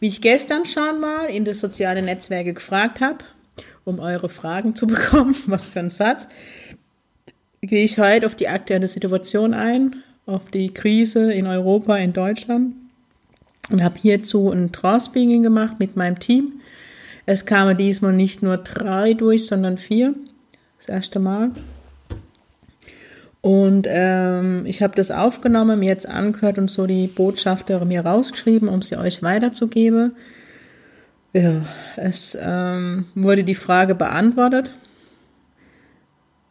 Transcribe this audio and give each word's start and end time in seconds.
Wie 0.00 0.08
ich 0.08 0.22
gestern 0.22 0.64
schon 0.64 0.98
mal 0.98 1.26
in 1.26 1.44
das 1.44 1.58
soziale 1.58 2.02
Netzwerke 2.02 2.54
gefragt 2.54 3.00
habe, 3.00 3.18
um 3.84 3.98
eure 3.98 4.30
Fragen 4.30 4.74
zu 4.74 4.86
bekommen, 4.88 5.36
was 5.46 5.68
für 5.68 5.80
ein 5.80 5.90
Satz, 5.90 6.28
gehe 7.60 7.84
ich 7.84 7.98
heute 7.98 8.26
auf 8.26 8.34
die 8.34 8.48
aktuelle 8.48 8.88
Situation 8.88 9.52
ein, 9.52 9.96
auf 10.24 10.50
die 10.50 10.72
Krise 10.72 11.32
in 11.32 11.46
Europa, 11.46 11.96
in 11.98 12.14
Deutschland 12.14 12.74
und 13.70 13.84
habe 13.84 13.98
hierzu 14.00 14.50
ein 14.50 14.72
Trance-Speaking 14.72 15.42
gemacht 15.42 15.74
mit 15.78 15.96
meinem 15.96 16.18
Team. 16.18 16.60
Es 17.26 17.44
kamen 17.44 17.76
diesmal 17.76 18.14
nicht 18.14 18.42
nur 18.42 18.56
drei 18.56 19.12
durch, 19.14 19.46
sondern 19.46 19.76
vier. 19.76 20.14
Das 20.78 20.88
erste 20.88 21.20
Mal. 21.20 21.50
Und 23.42 23.86
ähm, 23.88 24.66
ich 24.66 24.82
habe 24.82 24.94
das 24.94 25.10
aufgenommen, 25.10 25.78
mir 25.78 25.86
jetzt 25.86 26.08
angehört 26.08 26.58
und 26.58 26.70
so 26.70 26.86
die 26.86 27.06
Botschafter 27.06 27.82
mir 27.84 28.04
rausgeschrieben, 28.04 28.68
um 28.68 28.82
sie 28.82 28.98
euch 28.98 29.22
weiterzugeben. 29.22 30.12
Ja, 31.32 31.62
es 31.96 32.36
ähm, 32.40 33.06
wurde 33.14 33.44
die 33.44 33.54
Frage 33.54 33.94
beantwortet. 33.94 34.72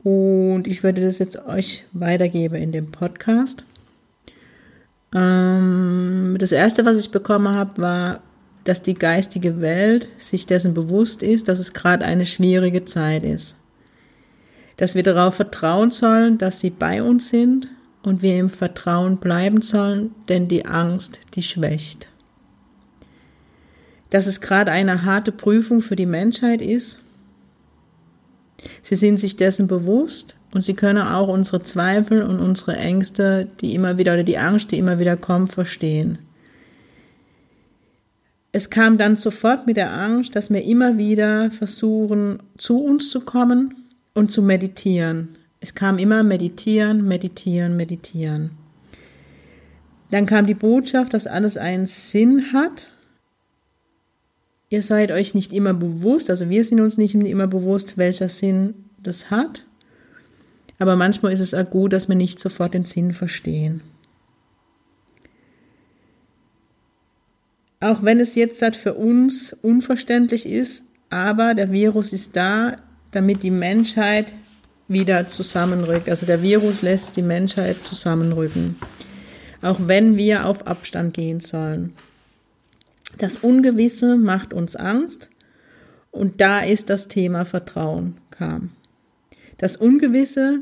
Und 0.04 0.66
ich 0.66 0.82
würde 0.82 1.02
das 1.02 1.20
jetzt 1.20 1.45
euch 1.45 1.84
weitergeben 1.92 2.56
in 2.56 2.72
dem 2.72 2.92
Podcast. 2.92 3.66
Ähm, 5.14 6.38
das 6.40 6.52
erste, 6.52 6.86
was 6.86 6.98
ich 6.98 7.12
bekommen 7.12 7.50
habe, 7.50 7.82
war, 7.82 8.22
dass 8.64 8.82
die 8.82 8.94
geistige 8.94 9.62
Welt 9.62 10.08
sich 10.17 10.48
dessen 10.48 10.73
bewusst 10.73 11.22
ist, 11.22 11.50
dass 11.50 11.60
es 11.60 11.73
gerade 11.73 12.06
eine 12.06 12.26
schwierige 12.26 12.86
Zeit 12.86 13.23
ist 13.23 13.56
dass 14.80 14.96
wir 14.96 15.04
darauf 15.04 15.36
vertrauen 15.36 15.92
sollen, 15.92 16.38
dass 16.38 16.62
sie 16.62 16.70
bei 16.70 17.04
uns 17.04 17.28
sind 17.28 17.68
und 18.02 18.22
wir 18.22 18.38
im 18.38 18.50
Vertrauen 18.50 19.18
bleiben 19.18 19.62
sollen, 19.62 20.16
denn 20.30 20.48
die 20.48 20.66
Angst, 20.66 21.20
die 21.34 21.44
schwächt. 21.44 22.08
Dass 24.10 24.26
es 24.26 24.40
gerade 24.40 24.72
eine 24.72 25.04
harte 25.04 25.34
Prüfung 25.34 25.82
für 25.82 25.98
die 25.98 26.06
Menschheit 26.06 26.62
ist. 26.62 27.02
Sie 28.82 28.96
sind 28.96 29.20
sich 29.20 29.36
dessen 29.36 29.68
bewusst 29.68 30.38
und 30.54 30.62
sie 30.62 30.76
können 30.76 31.06
auch 31.06 31.28
unsere 31.28 31.62
Zweifel 31.62 32.24
und 32.24 32.40
unsere 32.40 32.78
Ängste, 32.78 33.50
die 33.60 33.76
immer 33.76 33.98
wieder 33.98 34.14
oder 34.14 34.24
die 34.24 34.38
Angst, 34.38 34.72
die 34.72 34.78
immer 34.78 34.98
wieder 34.98 35.18
kommt, 35.18 35.52
verstehen. 35.52 36.20
Es 38.54 38.70
kam 38.70 38.98
dann 38.98 39.18
sofort 39.18 39.68
mit 39.68 39.76
der 39.76 39.92
Angst, 39.92 40.38
dass 40.38 40.50
wir 40.50 40.64
immer 40.64 40.98
wieder 40.98 41.52
versuchen, 41.52 42.42
zu 42.58 42.82
uns 42.82 43.10
zu 43.12 43.20
kommen 43.20 43.79
und 44.14 44.32
zu 44.32 44.42
meditieren. 44.42 45.38
Es 45.60 45.76
kam 45.76 45.98
immer 45.98 46.24
meditieren, 46.24 47.08
meditieren, 47.08 47.76
meditieren. 47.76 48.52
Dann 50.12 50.26
kam 50.26 50.48
die 50.48 50.54
Botschaft, 50.54 51.14
dass 51.14 51.28
alles 51.28 51.58
einen 51.58 51.86
Sinn 51.86 52.54
hat. 52.54 52.88
Ihr 54.70 54.82
seid 54.82 55.12
euch 55.12 55.34
nicht 55.34 55.54
immer 55.54 55.74
bewusst, 55.74 56.30
also 56.30 56.50
wir 56.50 56.64
sind 56.64 56.80
uns 56.80 56.98
nicht 56.98 57.16
immer 57.16 57.48
bewusst, 57.48 57.98
welcher 57.98 58.30
Sinn 58.30 58.73
das 59.02 59.32
hat. 59.32 59.66
Aber 60.78 60.95
manchmal 60.95 61.33
ist 61.33 61.39
es 61.39 61.54
auch 61.54 61.70
gut, 61.70 61.94
dass 61.94 62.08
wir 62.08 62.16
nicht 62.16 62.39
sofort 62.39 62.73
den 62.73 62.86
Sinn 62.86 63.14
verstehen. 63.14 63.82
Auch 67.82 68.04
wenn 68.04 68.20
es 68.20 68.36
jetzt 68.36 68.62
halt 68.62 68.76
für 68.76 68.94
uns 68.94 69.54
unverständlich 69.54 70.45
ist, 70.45 70.86
aber 71.10 71.54
der 71.54 71.72
Virus 71.72 72.14
ist 72.14 72.36
da, 72.36 72.78
damit 73.11 73.43
die 73.43 73.52
Menschheit 73.52 74.31
wieder 74.87 75.27
zusammenrückt. 75.27 76.09
Also 76.09 76.25
der 76.25 76.42
Virus 76.42 76.81
lässt 76.81 77.15
die 77.15 77.21
Menschheit 77.21 77.83
zusammenrücken, 77.83 78.75
auch 79.61 79.77
wenn 79.80 80.17
wir 80.17 80.45
auf 80.45 80.67
Abstand 80.67 81.14
gehen 81.14 81.39
sollen. 81.39 81.93
Das 83.17 83.37
Ungewisse 83.37 84.17
macht 84.17 84.53
uns 84.53 84.75
Angst 84.75 85.30
und 86.11 86.42
da 86.42 86.61
ist 86.61 86.89
das 86.89 87.08
Thema 87.08 87.45
Vertrauen 87.45 88.17
kam. 88.31 88.71
Das 89.58 89.77
Ungewisse 89.77 90.59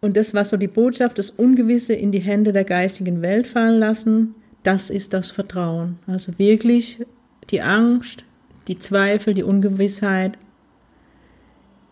und 0.00 0.16
das, 0.16 0.34
was 0.34 0.50
so 0.50 0.56
die 0.56 0.68
Botschaft, 0.68 1.18
das 1.18 1.30
Ungewisse 1.30 1.94
in 1.94 2.12
die 2.12 2.20
Hände 2.20 2.52
der 2.52 2.64
geistigen 2.64 3.22
Welt 3.22 3.46
fallen 3.46 3.80
lassen, 3.80 4.34
das 4.62 4.90
ist 4.90 5.12
das 5.12 5.30
Vertrauen. 5.30 5.98
Also 6.06 6.38
wirklich 6.38 7.04
die 7.50 7.62
Angst, 7.62 8.24
die 8.68 8.78
Zweifel, 8.78 9.34
die 9.34 9.42
Ungewissheit 9.42 10.38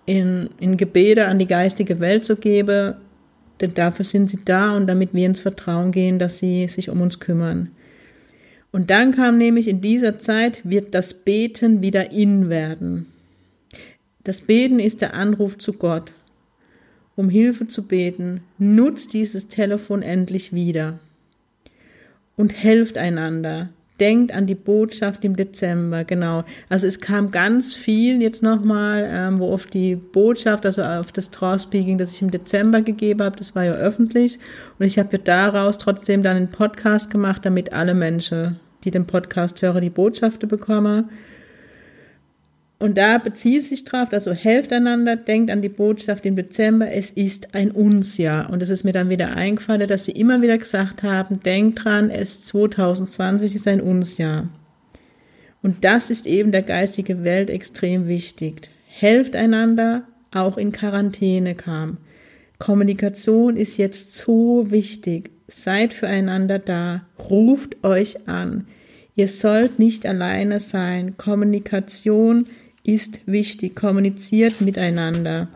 in, 0.05 0.51
in 0.61 0.77
Gebete 0.77 1.27
an 1.27 1.39
die 1.39 1.47
geistige 1.47 2.01
Welt 2.01 2.25
zu 2.25 2.37
geben, 2.37 2.95
denn 3.61 3.75
dafür 3.75 4.05
sind 4.05 4.29
sie 4.29 4.39
da 4.45 4.77
und 4.77 4.87
damit 4.87 5.15
wir 5.15 5.27
ins 5.27 5.41
Vertrauen 5.41 5.91
gehen, 5.91 6.19
dass 6.19 6.39
sie 6.39 6.69
sich 6.69 6.91
um 6.91 7.01
uns 7.01 7.19
kümmern. 7.19 7.71
Und 8.71 8.91
dann 8.91 9.13
kam 9.13 9.39
nämlich 9.39 9.69
in 9.69 9.81
dieser 9.81 10.19
Zeit, 10.19 10.61
wird 10.65 10.95
das 10.95 11.15
Beten 11.15 11.81
wieder 11.81 12.13
in 12.13 12.51
werden. 12.51 13.07
Das 14.23 14.43
Beten 14.43 14.79
ist 14.79 15.01
der 15.01 15.15
Anruf 15.15 15.57
zu 15.57 15.73
Gott, 15.73 16.13
um 17.15 17.31
Hilfe 17.31 17.69
zu 17.69 17.85
beten. 17.85 18.43
Nutzt 18.59 19.15
dieses 19.15 19.49
Telefon 19.49 20.03
endlich 20.03 20.53
wieder 20.53 20.99
und 22.37 22.53
helft 22.53 22.99
einander 22.99 23.71
denkt 24.01 24.33
an 24.33 24.47
die 24.47 24.55
Botschaft 24.55 25.25
im 25.25 25.37
Dezember, 25.37 26.05
genau. 26.05 26.45
Also 26.69 26.87
es 26.87 27.01
kam 27.01 27.31
ganz 27.31 27.75
viel 27.75 28.21
jetzt 28.23 28.43
nochmal, 28.43 29.09
ähm, 29.11 29.39
wo 29.39 29.53
auf 29.53 29.67
die 29.67 29.97
Botschaft, 29.97 30.67
also 30.67 30.83
auf 30.83 31.13
das 31.13 31.31
Trance-Speaking, 31.31 31.99
das 31.99 32.13
ich 32.13 32.23
im 32.23 32.31
Dezember 32.31 32.83
gegeben 32.83 33.23
habe, 33.23 33.37
das 33.37 33.55
war 33.55 33.65
ja 33.65 33.73
öffentlich. 33.73 34.39
Und 34.79 34.87
ich 34.87 34.99
habe 34.99 35.17
ja 35.17 35.19
daraus 35.23 35.79
trotzdem 35.79 36.23
dann 36.23 36.37
einen 36.37 36.51
Podcast 36.51 37.11
gemacht, 37.11 37.45
damit 37.45 37.73
alle 37.73 37.95
Menschen, 37.95 38.61
die 38.85 38.91
den 38.91 39.07
Podcast 39.07 39.63
hören, 39.63 39.81
die 39.81 39.91
Botschaften 39.91 40.49
bekommen. 40.49 41.09
Und 42.79 42.99
da 42.99 43.17
bezieht 43.17 43.65
sich 43.65 43.85
drauf, 43.85 44.13
also 44.13 44.33
helft 44.33 44.71
einander, 44.73 45.17
denkt 45.17 45.51
an 45.51 45.63
die 45.63 45.71
Botschaft 45.71 46.27
im 46.27 46.37
Dezember, 46.37 46.91
es 46.91 47.11
ist 47.11 47.55
ein 47.55 47.71
Uns-Jahr. 47.71 48.51
Und 48.51 48.63
es 48.63 48.69
ist 48.69 48.85
mir 48.85 48.93
dann 48.93 49.09
wieder 49.09 49.35
eingefallen, 49.35 49.89
dass 49.89 50.05
sie 50.05 50.13
immer 50.13 50.43
wieder 50.43 50.59
gesagt 50.59 51.03
haben, 51.03 51.41
denkt 51.41 51.85
dran, 51.85 52.11
es 52.11 52.45
2020 52.45 53.55
ist 53.55 53.67
ein 53.67 53.81
Uns-Jahr. 53.81 54.49
Und 55.63 55.85
das 55.85 56.11
ist 56.11 56.27
eben 56.27 56.53
der 56.53 56.63
geistigen 56.63 57.25
Welt 57.25 57.49
extrem 57.49 58.09
wichtig. 58.09 58.69
Helft 58.87 59.37
einander, 59.37 60.03
auch 60.31 60.59
in 60.59 60.71
Quarantäne 60.71 61.55
kam. 61.55 61.97
Kommunikation 62.59 63.57
ist 63.57 63.79
jetzt 63.79 64.15
so 64.15 64.71
wichtig. 64.71 65.31
Seid 65.49 65.95
füreinander 65.95 66.59
da. 66.59 67.07
Ruft 67.31 67.85
euch 67.85 68.29
an. 68.29 68.67
Ihr 69.15 69.29
sollt 69.29 69.79
nicht 69.79 70.07
alleine 70.07 70.61
sein. 70.61 71.17
Kommunikation 71.17 72.43
ist 72.43 72.66
ist 72.87 73.21
wichtig. 73.27 73.75
Kommuniziert 73.75 74.61
miteinander. 74.61 75.49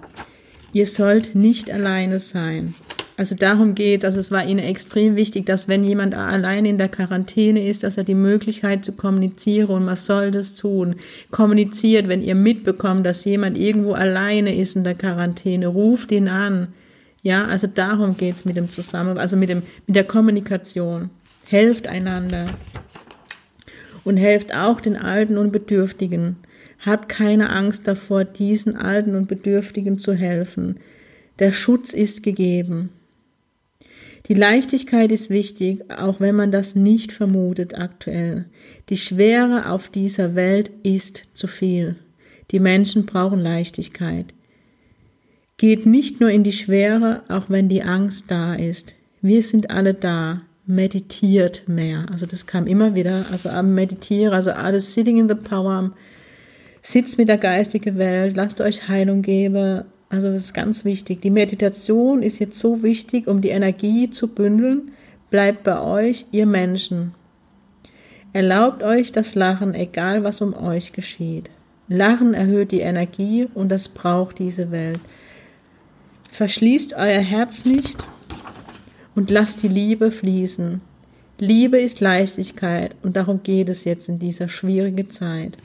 Ihr 0.73 0.87
sollt 0.87 1.35
nicht 1.35 1.71
alleine 1.71 2.21
sein. 2.21 2.75
Also 3.17 3.35
darum 3.35 3.75
geht, 3.75 4.05
also 4.07 4.19
es 4.19 4.31
war 4.31 4.47
ihnen 4.47 4.61
extrem 4.61 5.15
wichtig, 5.15 5.45
dass 5.45 5.69
wenn 5.69 5.85
jemand 5.85 6.15
allein 6.15 6.65
in 6.65 6.79
der 6.79 6.89
Quarantäne 6.89 7.69
ist, 7.69 7.83
dass 7.83 7.99
er 7.99 8.05
die 8.05 8.15
Möglichkeit 8.15 8.83
zu 8.83 8.93
kommunizieren 8.93 9.69
und 9.69 9.85
man 9.85 9.97
soll 9.97 10.31
das 10.31 10.55
tun. 10.55 10.95
Kommuniziert, 11.31 12.09
wenn 12.09 12.23
ihr 12.23 12.35
mitbekommt, 12.35 13.05
dass 13.05 13.27
jemand 13.27 13.59
irgendwo 13.59 13.93
alleine 13.93 14.57
ist 14.57 14.75
in 14.75 14.85
der 14.85 14.95
Quarantäne, 14.95 15.67
ruft 15.67 16.13
ihn 16.13 16.29
an. 16.29 16.69
Ja, 17.23 17.45
also 17.45 17.67
darum 17.67 18.17
geht's 18.17 18.47
mit 18.47 18.57
dem 18.57 18.71
Zusammen, 18.71 19.19
also 19.19 19.37
mit 19.37 19.51
dem, 19.51 19.65
mit 19.87 19.97
der 19.97 20.05
Kommunikation. 20.05 21.11
Helft 21.45 21.89
einander. 21.89 22.49
Und 24.03 24.17
helft 24.17 24.55
auch 24.55 24.81
den 24.81 24.97
Alten 24.97 25.37
und 25.37 25.53
Bedürftigen. 25.53 26.37
Habt 26.81 27.09
keine 27.09 27.51
Angst 27.51 27.87
davor, 27.87 28.25
diesen 28.25 28.77
Alten 28.77 29.15
und 29.15 29.29
Bedürftigen 29.29 29.99
zu 29.99 30.15
helfen. 30.15 30.81
Der 31.39 31.53
Schutz 31.53 31.93
ist 31.93 32.23
gegeben. 32.23 32.91
Die 34.27 34.35
Leichtigkeit 34.35 35.13
ist 35.13 35.31
wichtig, 35.31 35.91
auch 35.91 36.21
wenn 36.21 36.37
man 36.37 36.53
das 36.53 36.75
nicht 36.75 37.13
vermutet 37.13 37.79
aktuell. 37.79 38.47
Die 38.89 38.97
Schwere 38.97 39.71
auf 39.71 39.89
dieser 39.89 40.35
Welt 40.35 40.71
ist 40.83 41.25
zu 41.33 41.47
viel. 41.47 41.97
Die 42.51 42.61
Menschen 42.61 43.07
brauchen 43.07 43.41
Leichtigkeit. 43.41 44.27
Geht 45.57 45.87
nicht 45.87 46.21
nur 46.21 46.31
in 46.31 46.45
die 46.45 46.53
Schwere, 46.53 47.23
auch 47.29 47.49
wenn 47.49 47.69
die 47.69 47.83
Angst 47.83 48.27
da 48.31 48.55
ist. 48.55 48.95
Wir 49.21 49.43
sind 49.43 49.71
alle 49.71 49.95
da. 49.95 50.43
meditiert 50.67 51.63
mehr. 51.67 52.07
Also 52.11 52.27
das 52.27 52.47
kam 52.47 52.67
immer 52.67 52.95
wieder. 52.95 53.27
Also 53.31 53.49
am 53.49 53.75
Meditieren, 53.75 54.33
also 54.33 54.53
alles 54.53 54.95
sitting 54.95 55.19
in 55.19 55.29
the 55.29 55.35
power, 55.35 55.93
sitzt 56.83 57.19
mit 57.19 57.29
der 57.29 57.39
geistigen 57.39 57.99
Welt, 57.99 58.37
lasst 58.37 58.61
euch 58.61 58.89
Heilung 58.89 59.23
geben. 59.23 59.85
Also 60.09 60.33
das 60.33 60.45
ist 60.45 60.55
ganz 60.55 60.85
wichtig. 60.85 61.21
Die 61.23 61.31
Meditation 61.31 62.23
ist 62.23 62.39
jetzt 62.39 62.59
so 62.59 62.83
wichtig, 62.83 63.29
um 63.29 63.41
die 63.41 63.51
Energie 63.51 64.11
zu 64.11 64.29
bündeln. 64.29 64.93
Bleibt 65.31 65.63
bei 65.63 65.81
euch, 65.81 66.27
ihr 66.33 66.47
Menschen. 66.47 67.15
Erlaubt 68.33 68.83
euch 68.83 69.13
das 69.13 69.35
Lachen, 69.35 69.75
egal 69.75 70.25
was 70.25 70.41
um 70.41 70.55
euch 70.55 70.93
geschieht. 70.93 71.51
Lachen 71.89 72.35
erhöht 72.35 72.71
die 72.71 72.81
Energie 72.81 73.49
und 73.55 73.69
das 73.69 73.89
braucht 73.89 74.39
diese 74.39 74.71
Welt. 74.71 75.01
Verschließt 76.31 76.95
euer 76.95 77.21
Herz 77.21 77.65
nicht 77.65 78.05
und 79.17 79.31
lasst 79.31 79.63
die 79.63 79.69
Liebe 79.69 80.13
fließen. 80.13 80.81
Liebe 81.39 81.81
ist 81.81 82.01
Leichtigkeit 82.01 82.95
und 83.03 83.17
darum 83.17 83.43
geht 83.43 83.69
es 83.69 83.85
jetzt 83.85 84.09
in 84.09 84.19
dieser 84.19 84.49
schwierigen 84.49 85.11
Zeit. 85.11 85.57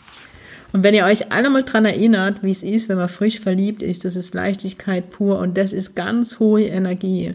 Und 0.76 0.84
wenn 0.84 0.94
ihr 0.94 1.06
euch 1.06 1.32
alle 1.32 1.50
mal 1.50 1.64
dran 1.64 1.86
erinnert, 1.86 2.44
wie 2.44 2.52
es 2.52 2.62
ist, 2.62 2.90
wenn 2.90 2.98
man 2.98 3.08
frisch 3.08 3.40
verliebt 3.40 3.82
ist, 3.82 4.04
das 4.04 4.16
ist 4.16 4.34
Leichtigkeit 4.34 5.10
pur 5.10 5.40
und 5.40 5.58
das 5.58 5.72
ist 5.72 5.96
ganz 5.96 6.40
hohe 6.40 6.64
Energie 6.64 7.34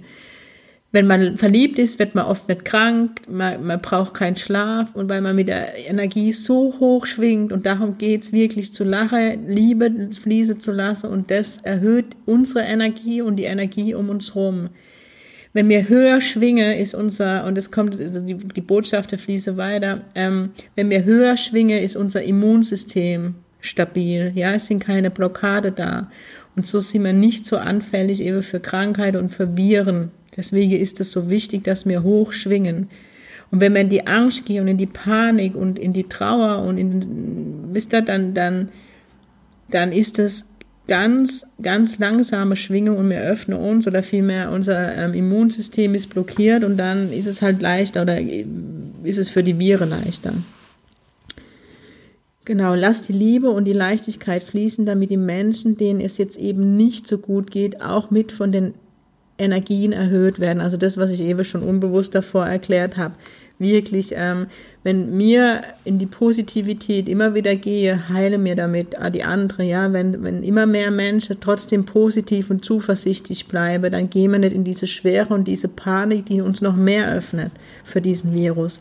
wenn 0.93 1.07
man 1.07 1.39
verliebt 1.39 1.79
ist, 1.79 1.99
wird 2.01 2.15
man 2.17 2.27
oft 2.27 2.49
nicht 2.49 2.65
krank, 2.65 3.23
man, 3.29 3.65
man 3.65 3.81
braucht 3.81 4.15
keinen 4.15 4.37
Schlaf 4.37 4.95
und 4.95 5.09
weil 5.09 5.21
man 5.21 5.37
mit 5.37 5.49
der 5.49 5.89
Energie 5.89 6.33
so 6.33 6.75
hoch 6.81 7.07
schwingt 7.07 7.53
und 7.53 7.65
darum 7.65 7.97
geht's 7.97 8.33
wirklich 8.33 8.75
zu 8.75 8.83
lachen, 8.83 9.49
Liebe 9.49 10.11
fließen 10.21 10.59
zu 10.59 10.73
lassen 10.73 11.11
und 11.11 11.31
das 11.31 11.59
erhöht 11.59 12.07
unsere 12.27 12.65
Energie 12.65 13.23
und 13.23 13.37
die 13.37 13.45
Energie 13.45 13.95
um 13.95 14.09
uns 14.09 14.35
herum. 14.35 14.71
Wenn 15.53 15.69
wir 15.69 15.89
höher 15.89 16.21
schwingen, 16.21 16.73
ist 16.73 16.95
unser, 16.95 17.45
und 17.45 17.59
es 17.59 17.71
kommt, 17.71 18.01
also 18.01 18.21
die, 18.21 18.35
die 18.35 18.61
Botschaft 18.61 19.11
der 19.11 19.19
Fließe 19.19 19.57
weiter, 19.57 20.03
ähm, 20.15 20.51
wenn 20.77 20.91
wir 20.91 21.05
höher 21.05 21.37
schwingen, 21.37 21.83
ist 21.83 21.97
unser 21.97 22.23
Immunsystem 22.23 23.35
stabil, 23.61 24.33
ja, 24.35 24.55
es 24.55 24.67
sind 24.67 24.81
keine 24.81 25.11
Blockade 25.11 25.73
da. 25.73 26.11
Und 26.57 26.67
so 26.67 26.81
sind 26.81 27.05
wir 27.05 27.13
nicht 27.13 27.47
so 27.47 27.57
anfällig 27.57 28.23
eben 28.23 28.43
für 28.43 28.61
Krankheit 28.61 29.17
und 29.17 29.31
für 29.31 29.57
Viren, 29.57 30.11
Deswegen 30.37 30.73
ist 30.73 31.01
es 31.01 31.13
so 31.13 31.29
wichtig, 31.29 31.65
dass 31.65 31.87
wir 31.87 32.03
hoch 32.03 32.33
schwingen. 32.33 32.89
Und 33.51 33.61
wenn 33.61 33.75
wir 33.75 33.81
in 33.81 33.89
die 33.89 34.07
Angst 34.07 34.47
gehen 34.47 34.63
und 34.63 34.69
in 34.69 34.79
die 34.79 34.87
Panik 34.87 35.57
und 35.57 35.79
in 35.79 35.93
die 35.93 36.09
Trauer 36.09 36.63
und 36.65 36.79
in, 36.79 37.75
wisst 37.75 37.93
ihr, 37.93 38.03
dann, 38.03 38.33
dann, 38.33 38.69
dann 39.71 39.93
ist 39.93 40.19
das 40.19 40.49
ganz, 40.87 41.47
ganz 41.63 41.99
langsame 41.99 42.57
Schwingung 42.57 42.97
und 42.97 43.11
wir 43.11 43.21
öffnen 43.21 43.59
uns 43.59 43.87
oder 43.87 44.03
vielmehr 44.03 44.51
unser 44.51 44.97
ähm, 44.97 45.15
Immunsystem 45.15 45.95
ist 45.95 46.09
blockiert 46.09 46.65
und 46.65 46.77
dann 46.77 47.13
ist 47.13 47.27
es 47.27 47.43
halt 47.43 47.63
leichter 47.63 48.03
oder 48.03 48.21
ist 48.21 49.19
es 49.19 49.29
für 49.29 49.43
die 49.43 49.59
Viren 49.59 49.91
leichter. 49.91 50.33
Genau, 52.45 52.75
lasst 52.75 53.09
die 53.09 53.13
Liebe 53.13 53.51
und 53.51 53.67
die 53.67 53.73
Leichtigkeit 53.73 54.43
fließen, 54.43 54.85
damit 54.85 55.11
die 55.11 55.17
Menschen, 55.17 55.77
denen 55.77 56.01
es 56.01 56.19
jetzt 56.19 56.37
eben 56.37 56.77
nicht 56.77 57.07
so 57.07 57.19
gut 57.19 57.51
geht, 57.51 57.81
auch 57.81 58.11
mit 58.11 58.33
von 58.33 58.51
den 58.51 58.75
Energien 59.39 59.93
erhöht 59.93 60.41
werden. 60.41 60.61
Also 60.61 60.77
das, 60.77 60.97
was 60.97 61.11
ich 61.11 61.21
eben 61.21 61.45
schon 61.45 61.63
unbewusst 61.63 62.15
davor 62.15 62.47
erklärt 62.47 62.97
habe. 62.97 63.15
Wirklich, 63.61 64.15
ähm, 64.17 64.47
wenn 64.85 65.19
mir 65.19 65.61
in 65.85 65.99
die 65.99 66.07
Positivität 66.07 67.11
immer 67.11 67.35
wieder 67.35 67.57
gehe, 67.57 68.09
heile 68.09 68.39
mir 68.39 68.57
damit 68.57 68.99
ah, 68.99 69.11
die 69.11 69.23
andere, 69.23 69.65
ja, 69.65 69.93
wenn, 69.93 70.25
wenn 70.25 70.43
immer 70.43 70.65
mehr 70.65 70.91
Menschen 70.91 71.37
trotzdem 71.41 71.85
positiv 71.85 72.49
und 72.49 72.65
zuversichtlich 72.65 73.49
bleiben, 73.49 73.93
dann 73.93 74.09
gehen 74.09 74.33
wir 74.33 74.39
nicht 74.39 74.55
in 74.55 74.65
diese 74.65 74.87
Schwere 74.87 75.35
und 75.35 75.47
diese 75.47 75.69
Panik, 75.69 76.25
die 76.25 76.41
uns 76.41 76.63
noch 76.63 76.75
mehr 76.75 77.13
öffnet 77.13 77.53
für 77.85 78.01
diesen 78.01 78.35
Virus. 78.35 78.81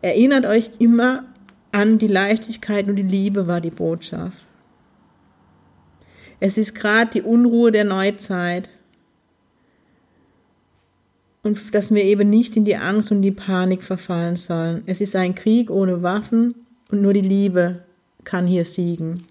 Erinnert 0.00 0.46
euch 0.46 0.70
immer 0.78 1.24
an 1.70 1.98
die 1.98 2.08
Leichtigkeit 2.08 2.88
und 2.88 2.96
die 2.96 3.02
Liebe 3.02 3.46
war 3.46 3.60
die 3.60 3.70
Botschaft. 3.70 4.38
Es 6.40 6.56
ist 6.56 6.74
gerade 6.74 7.10
die 7.10 7.22
Unruhe 7.22 7.70
der 7.70 7.84
Neuzeit 7.84 8.70
und 11.42 11.74
dass 11.74 11.92
wir 11.94 12.04
eben 12.04 12.28
nicht 12.28 12.56
in 12.56 12.64
die 12.64 12.76
Angst 12.76 13.10
und 13.10 13.22
die 13.22 13.30
Panik 13.30 13.82
verfallen 13.82 14.36
sollen. 14.36 14.82
Es 14.86 15.00
ist 15.00 15.16
ein 15.16 15.34
Krieg 15.34 15.70
ohne 15.70 16.02
Waffen 16.02 16.54
und 16.90 17.02
nur 17.02 17.12
die 17.12 17.20
Liebe 17.20 17.80
kann 18.24 18.46
hier 18.46 18.64
siegen. 18.64 19.24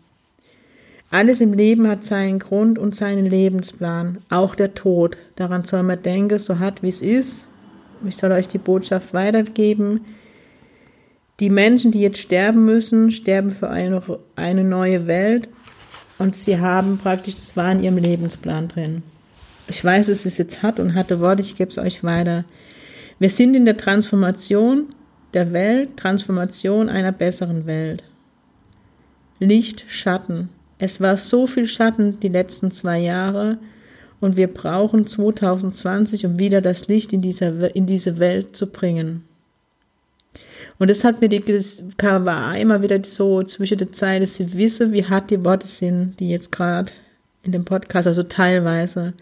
Alles 1.11 1.41
im 1.41 1.53
Leben 1.53 1.87
hat 1.87 2.03
seinen 2.03 2.37
Grund 2.37 2.77
und 2.77 2.95
seinen 2.95 3.25
Lebensplan, 3.25 4.19
auch 4.29 4.53
der 4.53 4.75
Tod. 4.75 5.17
Daran 5.35 5.63
soll 5.63 5.83
man 5.83 6.01
denken, 6.01 6.37
so 6.37 6.59
hart 6.59 6.83
wie 6.83 6.89
es 6.89 7.01
ist. 7.01 7.47
Ich 8.07 8.15
soll 8.15 8.31
euch 8.31 8.47
die 8.47 8.59
Botschaft 8.59 9.13
weitergeben. 9.13 10.01
Die 11.39 11.49
Menschen, 11.49 11.91
die 11.91 12.01
jetzt 12.01 12.19
sterben 12.19 12.65
müssen, 12.65 13.11
sterben 13.11 13.51
für 13.51 13.69
eine, 13.69 14.01
eine 14.35 14.63
neue 14.63 15.07
Welt 15.07 15.49
und 16.19 16.35
sie 16.35 16.59
haben 16.59 16.97
praktisch, 16.97 17.35
das 17.35 17.55
war 17.55 17.71
in 17.71 17.83
ihrem 17.83 17.97
Lebensplan 17.97 18.67
drin. 18.67 19.03
Ich 19.69 19.85
weiß, 19.85 20.07
es 20.07 20.25
ist 20.25 20.39
jetzt 20.39 20.63
hart 20.63 20.79
und 20.79 20.95
harte 20.95 21.19
Worte, 21.19 21.43
ich 21.43 21.55
gebe 21.55 21.69
es 21.69 21.77
euch 21.77 22.03
weiter. 22.03 22.43
Wir 23.19 23.29
sind 23.29 23.55
in 23.55 23.65
der 23.65 23.77
Transformation 23.77 24.87
der 25.35 25.53
Welt, 25.53 25.95
Transformation 25.95 26.89
einer 26.89 27.11
besseren 27.11 27.67
Welt. 27.67 28.03
Licht, 29.39 29.85
Schatten. 29.87 30.49
Es 30.79 30.99
war 31.01 31.17
so 31.17 31.45
viel 31.45 31.67
Schatten 31.67 32.19
die 32.19 32.29
letzten 32.29 32.71
zwei 32.71 32.97
Jahre 32.99 33.59
und 34.19 34.37
wir 34.37 34.47
brauchen 34.47 35.05
2020, 35.05 36.25
um 36.25 36.39
wieder 36.39 36.61
das 36.61 36.87
Licht 36.87 37.13
in, 37.13 37.21
dieser, 37.21 37.75
in 37.75 37.85
diese 37.85 38.17
Welt 38.17 38.55
zu 38.55 38.67
bringen. 38.67 39.23
Und 40.79 40.89
das 40.89 41.03
hat 41.03 41.21
mir 41.21 41.29
die 41.29 41.45
war 41.45 42.57
immer 42.57 42.81
wieder 42.81 43.03
so 43.03 43.43
zwischen 43.43 43.77
der 43.77 43.91
Zeit, 43.91 44.23
dass 44.23 44.35
sie 44.35 44.51
wissen, 44.53 44.93
wie 44.93 45.05
hart 45.05 45.29
die 45.29 45.43
Worte 45.45 45.67
sind, 45.67 46.19
die 46.19 46.29
jetzt 46.29 46.51
gerade 46.51 46.91
in 47.43 47.51
dem 47.51 47.65
Podcast, 47.65 48.07
also 48.07 48.23
teilweise. 48.23 49.13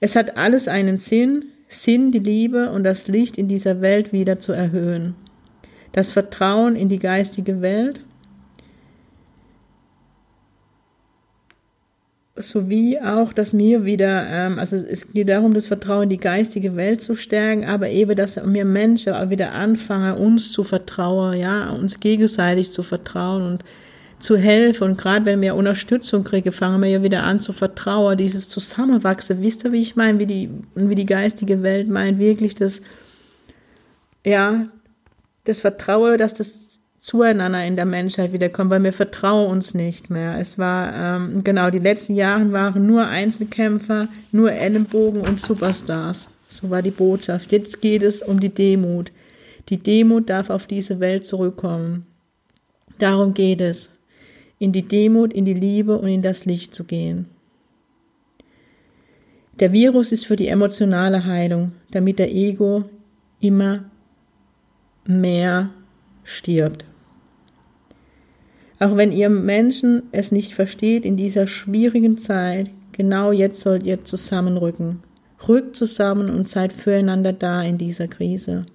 Es 0.00 0.16
hat 0.16 0.36
alles 0.36 0.68
einen 0.68 0.98
Sinn, 0.98 1.46
Sinn, 1.68 2.12
die 2.12 2.18
Liebe 2.18 2.70
und 2.70 2.84
das 2.84 3.08
Licht 3.08 3.36
in 3.36 3.48
dieser 3.48 3.80
Welt 3.80 4.12
wieder 4.12 4.40
zu 4.40 4.52
erhöhen. 4.52 5.14
Das 5.92 6.12
Vertrauen 6.12 6.76
in 6.76 6.88
die 6.88 6.98
geistige 6.98 7.60
Welt 7.60 8.04
sowie 12.36 13.00
auch, 13.00 13.32
dass 13.32 13.52
mir 13.52 13.84
wieder, 13.84 14.26
ähm, 14.30 14.58
also 14.58 14.76
es 14.76 15.12
geht 15.12 15.28
darum, 15.28 15.54
das 15.54 15.66
Vertrauen 15.66 16.04
in 16.04 16.08
die 16.10 16.18
geistige 16.18 16.76
Welt 16.76 17.02
zu 17.02 17.16
stärken, 17.16 17.64
aber 17.64 17.90
eben, 17.90 18.14
dass 18.16 18.36
wir 18.36 18.64
Menschen 18.64 19.12
auch 19.14 19.30
wieder 19.30 19.52
anfangen, 19.52 20.16
uns 20.16 20.52
zu 20.52 20.62
vertrauen, 20.64 21.36
ja, 21.36 21.70
uns 21.70 22.00
gegenseitig 22.00 22.70
zu 22.70 22.82
vertrauen 22.82 23.42
und 23.42 23.64
zu 24.18 24.36
helfen. 24.36 24.84
Und 24.84 24.98
gerade 24.98 25.24
wenn 25.24 25.40
wir 25.40 25.54
Unterstützung 25.54 26.24
kriegen, 26.24 26.52
fangen 26.52 26.82
wir 26.82 26.88
ja 26.88 27.02
wieder 27.02 27.24
an 27.24 27.40
zu 27.40 27.52
vertrauen, 27.52 28.16
dieses 28.16 28.48
Zusammenwachsen. 28.48 29.40
Wisst 29.42 29.64
ihr, 29.64 29.72
wie 29.72 29.80
ich 29.80 29.96
meine, 29.96 30.18
wie 30.18 30.26
die, 30.26 30.50
wie 30.74 30.94
die 30.94 31.06
geistige 31.06 31.62
Welt 31.62 31.88
meint, 31.88 32.18
wirklich 32.18 32.54
das, 32.54 32.82
ja, 34.24 34.66
das 35.44 35.60
Vertrauen, 35.60 36.18
dass 36.18 36.34
das 36.34 36.80
zueinander 37.00 37.64
in 37.64 37.76
der 37.76 37.86
Menschheit 37.86 38.32
wiederkommt, 38.32 38.70
weil 38.70 38.82
wir 38.82 38.92
vertrauen 38.92 39.50
uns 39.50 39.72
nicht 39.72 40.10
mehr. 40.10 40.38
Es 40.38 40.58
war, 40.58 40.94
ähm, 40.94 41.44
genau, 41.44 41.70
die 41.70 41.78
letzten 41.78 42.14
Jahre 42.14 42.50
waren 42.52 42.86
nur 42.86 43.06
Einzelkämpfer, 43.06 44.08
nur 44.32 44.52
Ellenbogen 44.52 45.20
und 45.20 45.40
Superstars. 45.40 46.28
So 46.48 46.70
war 46.70 46.82
die 46.82 46.90
Botschaft. 46.90 47.52
Jetzt 47.52 47.80
geht 47.80 48.02
es 48.02 48.22
um 48.22 48.40
die 48.40 48.48
Demut. 48.48 49.12
Die 49.68 49.78
Demut 49.78 50.28
darf 50.28 50.50
auf 50.50 50.66
diese 50.66 50.98
Welt 50.98 51.26
zurückkommen. 51.26 52.06
Darum 52.98 53.32
geht 53.32 53.60
es 53.60 53.90
in 54.58 54.72
die 54.72 54.82
Demut, 54.82 55.32
in 55.32 55.44
die 55.44 55.54
Liebe 55.54 55.98
und 55.98 56.08
in 56.08 56.22
das 56.22 56.44
Licht 56.44 56.74
zu 56.74 56.84
gehen. 56.84 57.26
Der 59.60 59.72
Virus 59.72 60.12
ist 60.12 60.26
für 60.26 60.36
die 60.36 60.48
emotionale 60.48 61.24
Heilung, 61.24 61.72
damit 61.90 62.18
der 62.18 62.32
Ego 62.32 62.84
immer 63.40 63.84
mehr 65.04 65.70
stirbt. 66.22 66.84
Auch 68.78 68.96
wenn 68.96 69.10
ihr 69.10 69.28
Menschen 69.28 70.04
es 70.12 70.30
nicht 70.30 70.54
versteht 70.54 71.04
in 71.04 71.16
dieser 71.16 71.48
schwierigen 71.48 72.18
Zeit, 72.18 72.70
genau 72.92 73.32
jetzt 73.32 73.60
sollt 73.60 73.84
ihr 73.84 74.04
zusammenrücken. 74.04 75.00
Rückt 75.48 75.76
zusammen 75.76 76.30
und 76.30 76.48
seid 76.48 76.72
füreinander 76.72 77.32
da 77.32 77.62
in 77.62 77.78
dieser 77.78 78.06
Krise. 78.06 78.66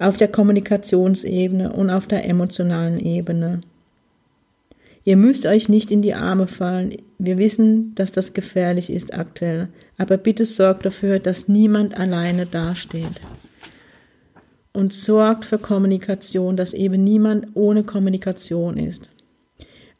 Auf 0.00 0.16
der 0.16 0.28
Kommunikationsebene 0.28 1.72
und 1.72 1.90
auf 1.90 2.06
der 2.06 2.28
emotionalen 2.28 2.98
Ebene. 2.98 3.60
Ihr 5.04 5.16
müsst 5.16 5.46
euch 5.46 5.68
nicht 5.68 5.90
in 5.90 6.02
die 6.02 6.14
Arme 6.14 6.46
fallen. 6.46 6.94
Wir 7.18 7.38
wissen, 7.38 7.94
dass 7.94 8.12
das 8.12 8.34
gefährlich 8.34 8.90
ist 8.90 9.14
aktuell. 9.14 9.68
Aber 9.96 10.16
bitte 10.16 10.44
sorgt 10.44 10.84
dafür, 10.84 11.18
dass 11.18 11.48
niemand 11.48 11.96
alleine 11.96 12.46
dasteht. 12.46 13.20
Und 14.72 14.92
sorgt 14.92 15.44
für 15.44 15.58
Kommunikation, 15.58 16.56
dass 16.56 16.74
eben 16.74 17.02
niemand 17.02 17.48
ohne 17.54 17.82
Kommunikation 17.82 18.76
ist. 18.76 19.10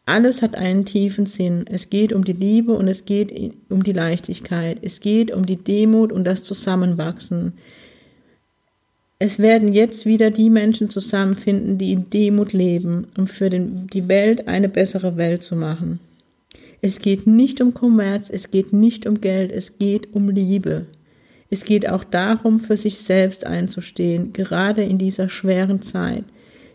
Alles 0.06 0.42
hat 0.42 0.54
einen 0.54 0.84
tiefen 0.84 1.26
Sinn. 1.26 1.64
Es 1.68 1.88
geht 1.88 2.12
um 2.12 2.24
die 2.24 2.32
Liebe 2.32 2.72
und 2.72 2.88
es 2.88 3.04
geht 3.04 3.54
um 3.68 3.82
die 3.82 3.92
Leichtigkeit. 3.92 4.78
Es 4.82 5.00
geht 5.00 5.32
um 5.32 5.46
die 5.46 5.56
Demut 5.56 6.12
und 6.12 6.24
das 6.24 6.42
Zusammenwachsen. 6.42 7.54
Es 9.22 9.38
werden 9.38 9.70
jetzt 9.70 10.06
wieder 10.06 10.30
die 10.30 10.48
Menschen 10.48 10.88
zusammenfinden, 10.88 11.76
die 11.76 11.92
in 11.92 12.08
Demut 12.08 12.54
leben, 12.54 13.06
um 13.18 13.26
für 13.26 13.50
den, 13.50 13.86
die 13.88 14.08
Welt 14.08 14.48
eine 14.48 14.70
bessere 14.70 15.18
Welt 15.18 15.42
zu 15.42 15.56
machen. 15.56 16.00
Es 16.80 17.00
geht 17.00 17.26
nicht 17.26 17.60
um 17.60 17.74
Kommerz, 17.74 18.30
es 18.30 18.50
geht 18.50 18.72
nicht 18.72 19.06
um 19.06 19.20
Geld, 19.20 19.52
es 19.52 19.76
geht 19.76 20.14
um 20.14 20.30
Liebe. 20.30 20.86
Es 21.50 21.66
geht 21.66 21.86
auch 21.86 22.02
darum, 22.02 22.60
für 22.60 22.78
sich 22.78 22.96
selbst 22.96 23.44
einzustehen, 23.44 24.32
gerade 24.32 24.84
in 24.84 24.96
dieser 24.96 25.28
schweren 25.28 25.82
Zeit. 25.82 26.24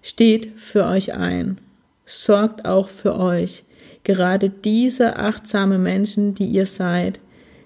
Steht 0.04 0.50
für 0.56 0.86
euch 0.86 1.16
ein. 1.16 1.58
Sorgt 2.06 2.66
auch 2.66 2.90
für 2.90 3.18
euch. 3.18 3.64
Gerade 4.04 4.52
diese 4.52 5.18
achtsame 5.18 5.80
Menschen, 5.80 6.36
die 6.36 6.46
ihr 6.46 6.68
seid, 6.68 7.20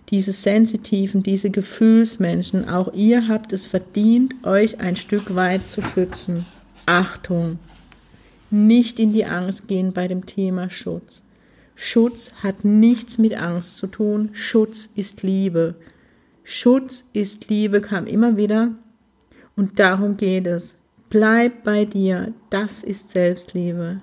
diese 0.09 0.31
sensitiven, 0.31 1.21
diese 1.23 1.49
Gefühlsmenschen, 1.49 2.67
auch 2.67 2.93
ihr 2.93 3.27
habt 3.27 3.53
es 3.53 3.65
verdient, 3.65 4.33
euch 4.43 4.79
ein 4.79 4.95
Stück 4.95 5.35
weit 5.35 5.67
zu 5.67 5.81
schützen. 5.81 6.45
Achtung, 6.85 7.59
nicht 8.49 8.99
in 8.99 9.13
die 9.13 9.25
Angst 9.25 9.67
gehen 9.67 9.93
bei 9.93 10.07
dem 10.07 10.25
Thema 10.25 10.69
Schutz. 10.69 11.21
Schutz 11.75 12.33
hat 12.43 12.65
nichts 12.65 13.17
mit 13.17 13.35
Angst 13.35 13.77
zu 13.77 13.87
tun. 13.87 14.29
Schutz 14.33 14.89
ist 14.95 15.23
Liebe. 15.23 15.75
Schutz 16.43 17.05
ist 17.13 17.47
Liebe 17.49 17.79
kam 17.79 18.07
immer 18.07 18.35
wieder 18.35 18.71
und 19.55 19.79
darum 19.79 20.17
geht 20.17 20.47
es. 20.47 20.77
Bleib 21.09 21.63
bei 21.63 21.85
dir, 21.85 22.33
das 22.49 22.83
ist 22.83 23.11
Selbstliebe. 23.11 24.01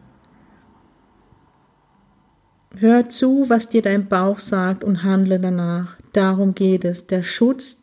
Hör 2.79 3.09
zu, 3.09 3.47
was 3.49 3.69
dir 3.69 3.81
dein 3.81 4.07
Bauch 4.07 4.39
sagt 4.39 4.85
und 4.85 5.03
handle 5.03 5.39
danach. 5.39 5.97
Darum 6.13 6.55
geht 6.55 6.85
es. 6.85 7.07
Der 7.07 7.23
Schutz, 7.23 7.83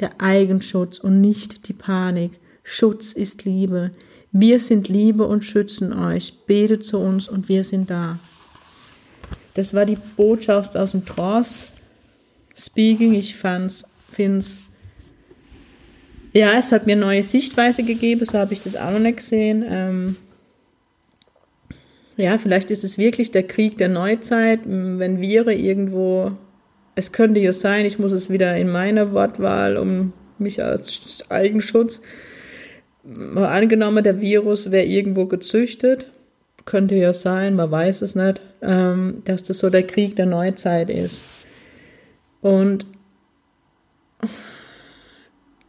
der 0.00 0.20
Eigenschutz 0.20 0.98
und 0.98 1.20
nicht 1.20 1.68
die 1.68 1.72
Panik. 1.72 2.38
Schutz 2.62 3.12
ist 3.12 3.44
Liebe. 3.44 3.90
Wir 4.30 4.60
sind 4.60 4.88
Liebe 4.88 5.26
und 5.26 5.44
schützen 5.44 5.92
euch. 5.92 6.34
Betet 6.46 6.84
zu 6.84 6.98
uns 6.98 7.28
und 7.28 7.48
wir 7.48 7.64
sind 7.64 7.90
da. 7.90 8.18
Das 9.54 9.74
war 9.74 9.86
die 9.86 9.98
Botschaft 10.16 10.76
aus 10.76 10.92
dem 10.92 11.04
Trance 11.04 11.68
Speaking. 12.56 13.14
Ich 13.14 13.34
fand's, 13.34 13.88
find's 14.12 14.60
ja, 16.32 16.52
es 16.58 16.70
hat 16.70 16.86
mir 16.86 16.94
neue 16.94 17.22
Sichtweise 17.22 17.82
gegeben, 17.82 18.24
so 18.24 18.38
habe 18.38 18.52
ich 18.52 18.60
das 18.60 18.76
auch 18.76 18.90
noch 18.90 18.98
nicht 19.00 19.16
gesehen. 19.16 19.64
Ähm, 19.66 20.16
ja, 22.18 22.36
vielleicht 22.38 22.70
ist 22.70 22.84
es 22.84 22.98
wirklich 22.98 23.30
der 23.30 23.44
Krieg 23.44 23.78
der 23.78 23.88
Neuzeit, 23.88 24.60
wenn 24.64 25.20
Viren 25.20 25.58
irgendwo, 25.58 26.32
es 26.96 27.12
könnte 27.12 27.40
ja 27.40 27.52
sein, 27.52 27.86
ich 27.86 27.98
muss 27.98 28.12
es 28.12 28.28
wieder 28.28 28.56
in 28.56 28.68
meiner 28.68 29.12
Wortwahl, 29.12 29.76
um 29.76 30.12
mich 30.38 30.62
als 30.62 31.24
Eigenschutz, 31.28 32.02
angenommen, 33.36 34.02
der 34.02 34.20
Virus 34.20 34.70
wäre 34.72 34.84
irgendwo 34.84 35.26
gezüchtet, 35.26 36.10
könnte 36.64 36.96
ja 36.96 37.14
sein, 37.14 37.54
man 37.54 37.70
weiß 37.70 38.02
es 38.02 38.14
nicht, 38.14 38.40
ähm, 38.62 39.22
dass 39.24 39.44
das 39.44 39.60
so 39.60 39.70
der 39.70 39.84
Krieg 39.84 40.16
der 40.16 40.26
Neuzeit 40.26 40.90
ist. 40.90 41.24
Und 42.42 42.84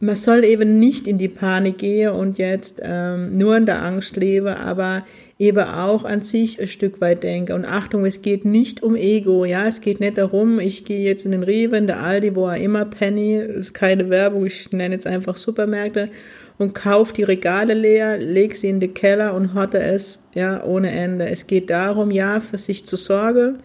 man 0.00 0.16
soll 0.16 0.44
eben 0.44 0.78
nicht 0.78 1.06
in 1.06 1.18
die 1.18 1.28
Panik 1.28 1.78
gehen 1.78 2.12
und 2.12 2.38
jetzt 2.38 2.80
ähm, 2.82 3.36
nur 3.36 3.56
in 3.58 3.66
der 3.66 3.82
Angst 3.82 4.16
leben, 4.16 4.48
aber 4.48 5.04
eben 5.38 5.60
auch 5.60 6.04
an 6.04 6.22
sich 6.22 6.58
ein 6.58 6.68
Stück 6.68 7.02
weit 7.02 7.22
denken. 7.22 7.52
Und 7.52 7.66
Achtung, 7.66 8.06
es 8.06 8.22
geht 8.22 8.46
nicht 8.46 8.82
um 8.82 8.96
Ego, 8.96 9.44
ja, 9.44 9.66
es 9.66 9.82
geht 9.82 10.00
nicht 10.00 10.16
darum, 10.16 10.58
ich 10.58 10.86
gehe 10.86 11.06
jetzt 11.06 11.26
in 11.26 11.32
den 11.32 11.42
Rewe, 11.42 11.76
in 11.76 11.86
der 11.86 12.02
Aldi, 12.02 12.34
wo 12.34 12.46
er 12.46 12.56
immer 12.56 12.86
Penny, 12.86 13.36
ist 13.36 13.74
keine 13.74 14.08
Werbung, 14.08 14.46
ich 14.46 14.72
nenne 14.72 14.94
jetzt 14.94 15.06
einfach 15.06 15.36
Supermärkte 15.36 16.08
und 16.56 16.74
kaufe 16.74 17.12
die 17.12 17.22
Regale 17.22 17.74
leer, 17.74 18.16
leg 18.16 18.56
sie 18.56 18.70
in 18.70 18.80
den 18.80 18.94
Keller 18.94 19.34
und 19.34 19.52
hotte 19.54 19.80
es, 19.80 20.26
ja, 20.34 20.64
ohne 20.64 20.90
Ende. 20.90 21.26
Es 21.26 21.46
geht 21.46 21.68
darum, 21.68 22.10
ja, 22.10 22.40
für 22.40 22.58
sich 22.58 22.86
zu 22.86 22.96
sorgen, 22.96 23.58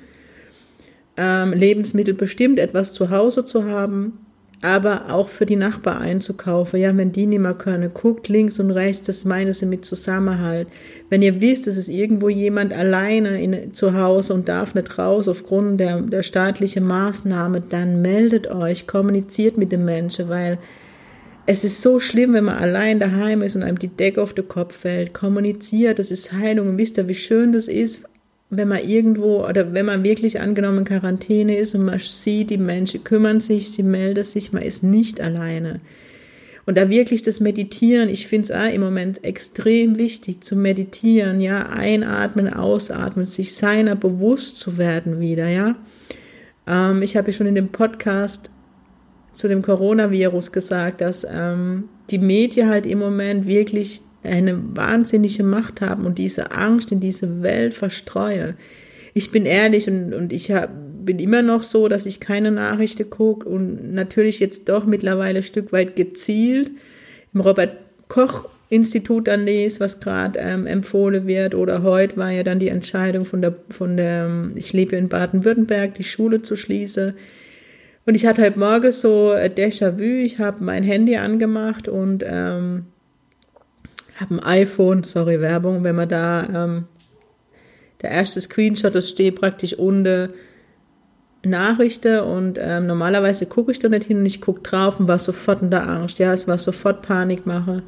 ähm, 1.15 1.53
Lebensmittel 1.53 2.13
bestimmt, 2.13 2.59
etwas 2.59 2.91
zu 2.91 3.09
Hause 3.09 3.45
zu 3.45 3.65
haben, 3.65 4.24
aber 4.61 5.13
auch 5.13 5.29
für 5.29 5.45
die 5.45 5.55
Nachbarn 5.55 6.01
einzukaufen. 6.01 6.79
Ja, 6.79 6.95
wenn 6.95 7.11
die 7.11 7.25
nicht 7.25 7.39
mehr 7.39 7.53
können, 7.53 7.93
guckt 7.93 8.27
links 8.27 8.59
und 8.59 8.71
rechts, 8.71 9.05
das 9.05 9.25
meine 9.25 9.53
sie 9.53 9.65
mit 9.65 9.85
Zusammenhalt. 9.85 10.67
Wenn 11.09 11.21
ihr 11.21 11.41
wisst, 11.41 11.67
es 11.67 11.77
ist 11.77 11.89
irgendwo 11.89 12.29
jemand 12.29 12.73
alleine 12.73 13.41
in, 13.41 13.73
zu 13.73 13.97
Hause 13.97 14.33
und 14.33 14.47
darf 14.49 14.73
nicht 14.73 14.97
raus 14.97 15.27
aufgrund 15.27 15.79
der, 15.79 16.01
der 16.01 16.23
staatlichen 16.23 16.85
Maßnahme, 16.85 17.61
dann 17.61 18.01
meldet 18.01 18.47
euch, 18.47 18.87
kommuniziert 18.87 19.57
mit 19.57 19.71
dem 19.71 19.85
Menschen, 19.85 20.29
weil 20.29 20.57
es 21.45 21.63
ist 21.63 21.81
so 21.81 21.99
schlimm, 21.99 22.33
wenn 22.33 22.45
man 22.45 22.57
allein 22.57 22.99
daheim 22.99 23.43
ist 23.43 23.55
und 23.55 23.63
einem 23.63 23.77
die 23.77 23.87
Decke 23.87 24.21
auf 24.21 24.33
den 24.33 24.47
Kopf 24.47 24.77
fällt. 24.77 25.13
Kommuniziert, 25.13 25.99
das 25.99 26.09
ist 26.09 26.31
Heilung. 26.31 26.69
Und 26.69 26.77
wisst 26.79 26.97
ihr, 26.97 27.07
wie 27.07 27.15
schön 27.15 27.53
das 27.53 27.67
ist, 27.67 28.09
wenn 28.57 28.67
man 28.67 28.87
irgendwo 28.87 29.45
oder 29.45 29.73
wenn 29.73 29.85
man 29.85 30.03
wirklich 30.03 30.39
angenommen 30.39 30.79
in 30.79 30.85
Quarantäne 30.85 31.57
ist 31.57 31.75
und 31.75 31.85
man 31.85 31.99
sieht, 31.99 32.49
die 32.49 32.57
Menschen 32.57 33.03
kümmern 33.03 33.39
sich, 33.39 33.71
sie 33.71 33.83
melden 33.83 34.23
sich, 34.23 34.53
man 34.53 34.63
ist 34.63 34.83
nicht 34.83 35.21
alleine. 35.21 35.81
Und 36.65 36.77
da 36.77 36.89
wirklich 36.89 37.21
das 37.21 37.39
Meditieren, 37.39 38.09
ich 38.09 38.27
finde 38.27 38.45
es 38.45 38.51
auch 38.51 38.73
im 38.73 38.81
Moment 38.81 39.23
extrem 39.23 39.97
wichtig 39.97 40.43
zu 40.43 40.55
meditieren, 40.55 41.39
ja, 41.39 41.67
einatmen, 41.67 42.51
ausatmen, 42.51 43.27
sich 43.27 43.53
seiner 43.53 43.95
bewusst 43.95 44.57
zu 44.57 44.77
werden 44.77 45.19
wieder, 45.19 45.47
ja. 45.47 45.75
Ähm, 46.67 47.03
ich 47.03 47.15
habe 47.15 47.27
ja 47.27 47.33
schon 47.37 47.47
in 47.47 47.55
dem 47.55 47.69
Podcast 47.69 48.49
zu 49.33 49.47
dem 49.47 49.61
Coronavirus 49.61 50.51
gesagt, 50.51 51.01
dass 51.01 51.27
ähm, 51.29 51.85
die 52.09 52.17
Medien 52.17 52.69
halt 52.69 52.85
im 52.85 52.99
Moment 52.99 53.45
wirklich 53.45 54.01
eine 54.25 54.59
wahnsinnige 54.75 55.43
Macht 55.43 55.81
haben 55.81 56.05
und 56.05 56.17
diese 56.17 56.51
Angst 56.51 56.91
in 56.91 56.99
diese 56.99 57.41
Welt 57.41 57.73
verstreue. 57.73 58.55
Ich 59.13 59.31
bin 59.31 59.45
ehrlich 59.45 59.87
und, 59.87 60.13
und 60.13 60.33
ich 60.33 60.51
hab, 60.51 60.69
bin 61.05 61.19
immer 61.19 61.41
noch 61.41 61.63
so, 61.63 61.87
dass 61.87 62.05
ich 62.05 62.19
keine 62.19 62.51
Nachrichten 62.51 63.09
gucke 63.09 63.47
und 63.47 63.93
natürlich 63.93 64.39
jetzt 64.39 64.67
doch 64.67 64.85
mittlerweile 64.85 65.39
ein 65.39 65.43
Stück 65.43 65.71
weit 65.71 65.95
gezielt 65.95 66.71
im 67.33 67.41
Robert 67.41 67.75
Koch 68.07 68.49
Institut 68.69 69.27
dann 69.27 69.45
lese, 69.45 69.79
was 69.79 69.99
gerade 69.99 70.39
ähm, 70.39 70.65
empfohlen 70.65 71.27
wird. 71.27 71.53
Oder 71.53 71.83
heute 71.83 72.17
war 72.17 72.31
ja 72.31 72.43
dann 72.43 72.59
die 72.59 72.69
Entscheidung 72.69 73.25
von 73.25 73.41
der, 73.41 73.55
von 73.69 73.95
der 73.95 74.49
ich 74.55 74.73
lebe 74.73 74.95
in 74.95 75.07
Baden-Württemberg, 75.07 75.95
die 75.95 76.03
Schule 76.03 76.41
zu 76.41 76.55
schließen. 76.55 77.13
Und 78.05 78.15
ich 78.15 78.25
hatte 78.25 78.43
heute 78.43 78.59
Morgen 78.59 78.91
so 78.91 79.31
Déjà-vu, 79.31 80.23
ich 80.23 80.39
habe 80.39 80.63
mein 80.63 80.83
Handy 80.83 81.15
angemacht 81.15 81.87
und 81.87 82.23
ähm, 82.27 82.85
habe 84.15 84.35
ein 84.35 84.39
iPhone, 84.43 85.03
sorry, 85.03 85.41
Werbung, 85.41 85.83
wenn 85.83 85.95
man 85.95 86.09
da, 86.09 86.65
ähm, 86.65 86.85
der 88.01 88.11
erste 88.11 88.39
Screenshot, 88.41 88.95
das 88.95 89.09
steht 89.09 89.39
praktisch 89.39 89.73
unter 89.73 90.29
Nachrichten 91.43 92.21
und 92.21 92.57
ähm, 92.59 92.87
normalerweise 92.87 93.45
gucke 93.45 93.71
ich 93.71 93.79
da 93.79 93.89
nicht 93.89 94.05
hin 94.05 94.19
und 94.19 94.25
ich 94.25 94.41
gucke 94.41 94.61
drauf 94.61 94.99
und 94.99 95.07
war 95.07 95.19
sofort 95.19 95.61
in 95.61 95.69
der 95.69 95.87
Angst, 95.87 96.19
ja, 96.19 96.33
es 96.33 96.47
war 96.47 96.57
sofort 96.57 97.01
Panikmache. 97.01 97.83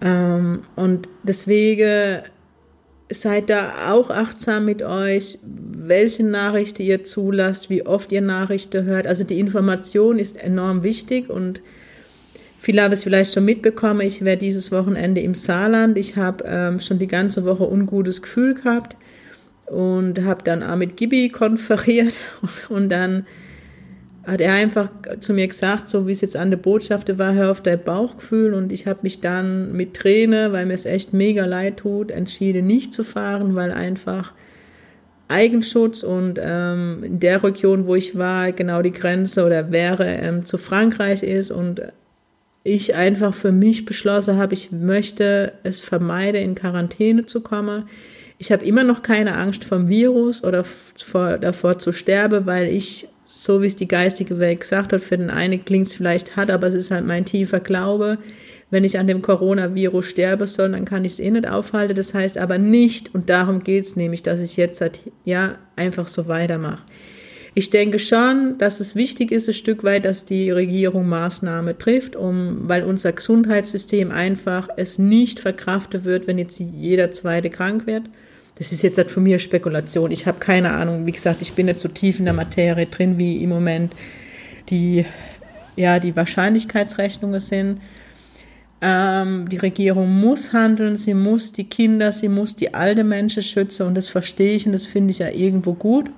Ähm, 0.00 0.62
und 0.76 1.08
deswegen 1.22 2.22
seid 3.10 3.50
da 3.50 3.92
auch 3.92 4.10
achtsam 4.10 4.64
mit 4.66 4.82
euch, 4.82 5.38
welche 5.42 6.24
Nachrichten 6.24 6.82
ihr 6.82 7.04
zulasst, 7.04 7.70
wie 7.70 7.86
oft 7.86 8.12
ihr 8.12 8.20
Nachrichten 8.20 8.84
hört. 8.84 9.06
Also 9.06 9.24
die 9.24 9.40
Information 9.40 10.18
ist 10.18 10.42
enorm 10.42 10.82
wichtig 10.82 11.30
und 11.30 11.60
Viele 12.58 12.82
haben 12.82 12.92
es 12.92 13.04
vielleicht 13.04 13.32
schon 13.32 13.44
mitbekommen. 13.44 14.00
Ich 14.00 14.24
wäre 14.24 14.36
dieses 14.36 14.72
Wochenende 14.72 15.20
im 15.20 15.34
Saarland. 15.34 15.96
Ich 15.96 16.16
habe 16.16 16.44
ähm, 16.46 16.80
schon 16.80 16.98
die 16.98 17.06
ganze 17.06 17.44
Woche 17.44 17.68
ungutes 17.68 18.20
Gefühl 18.20 18.54
gehabt 18.54 18.96
und 19.66 20.24
habe 20.24 20.42
dann 20.42 20.62
auch 20.62 20.76
mit 20.76 20.96
Gibi 20.96 21.28
konferiert 21.28 22.16
und 22.68 22.90
dann 22.90 23.26
hat 24.26 24.42
er 24.42 24.52
einfach 24.52 24.90
zu 25.20 25.32
mir 25.32 25.46
gesagt, 25.46 25.88
so 25.88 26.06
wie 26.06 26.12
es 26.12 26.20
jetzt 26.20 26.36
an 26.36 26.50
der 26.50 26.58
Botschaft 26.58 27.16
war, 27.18 27.32
hör 27.32 27.50
auf 27.50 27.62
dein 27.62 27.82
Bauchgefühl 27.82 28.52
und 28.52 28.72
ich 28.72 28.86
habe 28.86 29.00
mich 29.02 29.20
dann 29.20 29.72
mit 29.72 29.94
Träne, 29.94 30.52
weil 30.52 30.66
mir 30.66 30.74
es 30.74 30.84
echt 30.84 31.14
mega 31.14 31.46
leid 31.46 31.78
tut, 31.78 32.10
entschieden 32.10 32.66
nicht 32.66 32.92
zu 32.92 33.04
fahren, 33.04 33.54
weil 33.54 33.72
einfach 33.72 34.34
Eigenschutz 35.28 36.02
und 36.02 36.38
ähm, 36.42 37.04
in 37.04 37.20
der 37.20 37.42
Region, 37.42 37.86
wo 37.86 37.94
ich 37.94 38.18
war, 38.18 38.52
genau 38.52 38.82
die 38.82 38.92
Grenze 38.92 39.46
oder 39.46 39.70
wäre 39.70 40.06
ähm, 40.06 40.44
zu 40.44 40.58
Frankreich 40.58 41.22
ist 41.22 41.50
und 41.50 41.80
ich 42.64 42.94
einfach 42.94 43.34
für 43.34 43.52
mich 43.52 43.84
beschlossen 43.84 44.36
habe, 44.36 44.54
ich 44.54 44.72
möchte 44.72 45.52
es 45.62 45.80
vermeiden, 45.80 46.42
in 46.42 46.54
Quarantäne 46.54 47.26
zu 47.26 47.40
kommen. 47.40 47.88
Ich 48.38 48.52
habe 48.52 48.64
immer 48.64 48.84
noch 48.84 49.02
keine 49.02 49.36
Angst 49.36 49.64
vom 49.64 49.88
Virus 49.88 50.44
oder 50.44 50.64
vor, 50.64 51.38
davor 51.38 51.78
zu 51.78 51.92
sterben, 51.92 52.46
weil 52.46 52.68
ich, 52.68 53.08
so 53.26 53.62
wie 53.62 53.66
es 53.66 53.76
die 53.76 53.88
geistige 53.88 54.38
Welt 54.38 54.60
gesagt 54.60 54.92
hat, 54.92 55.02
für 55.02 55.18
den 55.18 55.30
einen 55.30 55.64
klingt 55.64 55.88
es 55.88 55.94
vielleicht 55.94 56.36
hart, 56.36 56.50
aber 56.50 56.66
es 56.66 56.74
ist 56.74 56.90
halt 56.90 57.06
mein 57.06 57.24
tiefer 57.24 57.60
Glaube. 57.60 58.18
Wenn 58.70 58.84
ich 58.84 58.98
an 58.98 59.06
dem 59.06 59.22
Coronavirus 59.22 60.06
sterbe 60.06 60.46
soll, 60.46 60.72
dann 60.72 60.84
kann 60.84 61.04
ich 61.04 61.12
es 61.12 61.20
eh 61.20 61.30
nicht 61.30 61.48
aufhalten. 61.48 61.96
Das 61.96 62.12
heißt 62.12 62.36
aber 62.36 62.58
nicht, 62.58 63.14
und 63.14 63.30
darum 63.30 63.60
geht 63.60 63.86
es 63.86 63.96
nämlich, 63.96 64.22
dass 64.22 64.40
ich 64.40 64.58
jetzt 64.58 64.80
halt, 64.82 65.00
ja 65.24 65.56
einfach 65.74 66.06
so 66.06 66.28
weitermache. 66.28 66.82
Ich 67.54 67.70
denke 67.70 67.98
schon, 67.98 68.56
dass 68.58 68.80
es 68.80 68.94
wichtig 68.94 69.32
ist, 69.32 69.48
ein 69.48 69.54
Stück 69.54 69.84
weit, 69.84 70.04
dass 70.04 70.24
die 70.24 70.50
Regierung 70.50 71.08
Maßnahmen 71.08 71.78
trifft, 71.78 72.16
um, 72.16 72.68
weil 72.68 72.84
unser 72.84 73.12
Gesundheitssystem 73.12 74.10
einfach 74.10 74.68
es 74.76 74.98
nicht 74.98 75.40
verkraften 75.40 76.04
wird, 76.04 76.26
wenn 76.26 76.38
jetzt 76.38 76.60
jeder 76.60 77.10
Zweite 77.10 77.50
krank 77.50 77.86
wird. 77.86 78.04
Das 78.56 78.72
ist 78.72 78.82
jetzt 78.82 78.98
halt 78.98 79.10
von 79.10 79.22
mir 79.22 79.38
Spekulation. 79.38 80.10
Ich 80.10 80.26
habe 80.26 80.40
keine 80.40 80.72
Ahnung. 80.72 81.06
Wie 81.06 81.12
gesagt, 81.12 81.42
ich 81.42 81.52
bin 81.52 81.66
nicht 81.66 81.78
so 81.78 81.88
tief 81.88 82.18
in 82.18 82.24
der 82.24 82.34
Materie 82.34 82.86
drin, 82.86 83.18
wie 83.18 83.42
im 83.42 83.50
Moment 83.50 83.92
die, 84.68 85.04
ja, 85.76 86.00
die 86.00 86.16
Wahrscheinlichkeitsrechnungen 86.16 87.40
sind. 87.40 87.80
Ähm, 88.80 89.48
die 89.48 89.56
Regierung 89.56 90.20
muss 90.20 90.52
handeln, 90.52 90.96
sie 90.96 91.14
muss 91.14 91.52
die 91.52 91.64
Kinder, 91.64 92.12
sie 92.12 92.28
muss 92.28 92.54
die 92.54 92.74
alte 92.74 93.02
Menschen 93.02 93.42
schützen 93.42 93.86
und 93.86 93.96
das 93.96 94.08
verstehe 94.08 94.54
ich 94.54 94.66
und 94.66 94.72
das 94.72 94.86
finde 94.86 95.10
ich 95.10 95.18
ja 95.18 95.30
irgendwo 95.30 95.74
gut. 95.74 96.10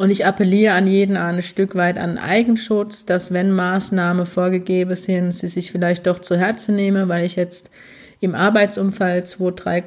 Und 0.00 0.08
ich 0.08 0.24
appelliere 0.24 0.72
an 0.72 0.86
jeden 0.86 1.18
ein 1.18 1.42
Stück 1.42 1.74
weit 1.74 1.98
an 1.98 2.16
Eigenschutz, 2.16 3.04
dass 3.04 3.34
wenn 3.34 3.52
Maßnahmen 3.52 4.24
vorgegeben 4.24 4.96
sind, 4.96 5.32
sie 5.32 5.46
sich 5.46 5.70
vielleicht 5.70 6.06
doch 6.06 6.20
zu 6.20 6.38
Herzen 6.38 6.74
nehmen, 6.74 7.10
weil 7.10 7.26
ich 7.26 7.36
jetzt 7.36 7.70
im 8.18 8.34
Arbeitsumfeld 8.34 9.28
zwei, 9.28 9.50
drei 9.50 9.84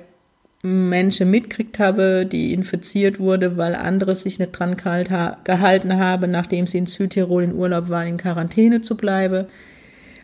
Menschen 0.61 1.31
mitkriegt 1.31 1.79
habe, 1.79 2.27
die 2.27 2.53
infiziert 2.53 3.19
wurde, 3.19 3.57
weil 3.57 3.73
andere 3.73 4.13
sich 4.13 4.37
nicht 4.37 4.51
dran 4.51 4.77
gehalten 4.77 5.97
haben, 5.97 6.29
nachdem 6.29 6.67
sie 6.67 6.77
in 6.77 6.85
Südtirol 6.85 7.43
in 7.43 7.55
Urlaub 7.55 7.89
waren, 7.89 8.05
in 8.05 8.17
Quarantäne 8.17 8.81
zu 8.81 8.95
bleiben. 8.95 9.47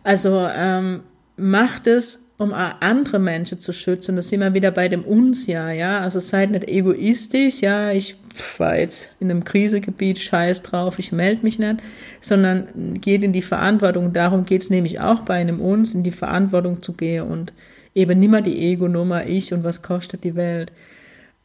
Also 0.03 0.47
ähm, 0.55 0.99
macht 1.35 1.87
es, 1.87 2.28
um 2.39 2.53
andere 2.53 3.19
Menschen 3.19 3.59
zu 3.59 3.73
schützen. 3.73 4.15
Das 4.15 4.29
sind 4.29 4.39
wir 4.39 4.53
wieder 4.53 4.71
bei 4.71 4.87
dem 4.87 5.03
uns 5.03 5.45
ja, 5.45 5.71
ja. 5.71 5.99
Also 5.99 6.21
seid 6.21 6.51
nicht 6.51 6.69
egoistisch, 6.69 7.59
ja, 7.59 7.91
ich 7.91 8.15
war 8.57 8.77
jetzt 8.79 9.09
in 9.19 9.29
einem 9.29 9.43
Krisegebiet, 9.43 10.19
scheiß 10.19 10.63
drauf, 10.63 10.99
ich 10.99 11.11
melde 11.11 11.43
mich 11.43 11.59
nicht, 11.59 11.83
sondern 12.21 12.67
geht 13.01 13.23
in 13.23 13.33
die 13.33 13.41
Verantwortung. 13.41 14.13
Darum 14.13 14.45
geht 14.45 14.61
es 14.61 14.69
nämlich 14.69 15.01
auch 15.01 15.19
bei 15.19 15.35
einem 15.35 15.59
uns, 15.59 15.93
in 15.93 16.03
die 16.03 16.11
Verantwortung 16.11 16.81
zu 16.81 16.93
gehen 16.93 17.27
und 17.27 17.51
eben 17.93 18.17
nimmer 18.17 18.41
die 18.41 18.57
Ego-Nummer, 18.71 19.27
ich 19.27 19.53
und 19.53 19.65
was 19.65 19.81
kostet 19.81 20.23
die 20.23 20.35
Welt. 20.35 20.71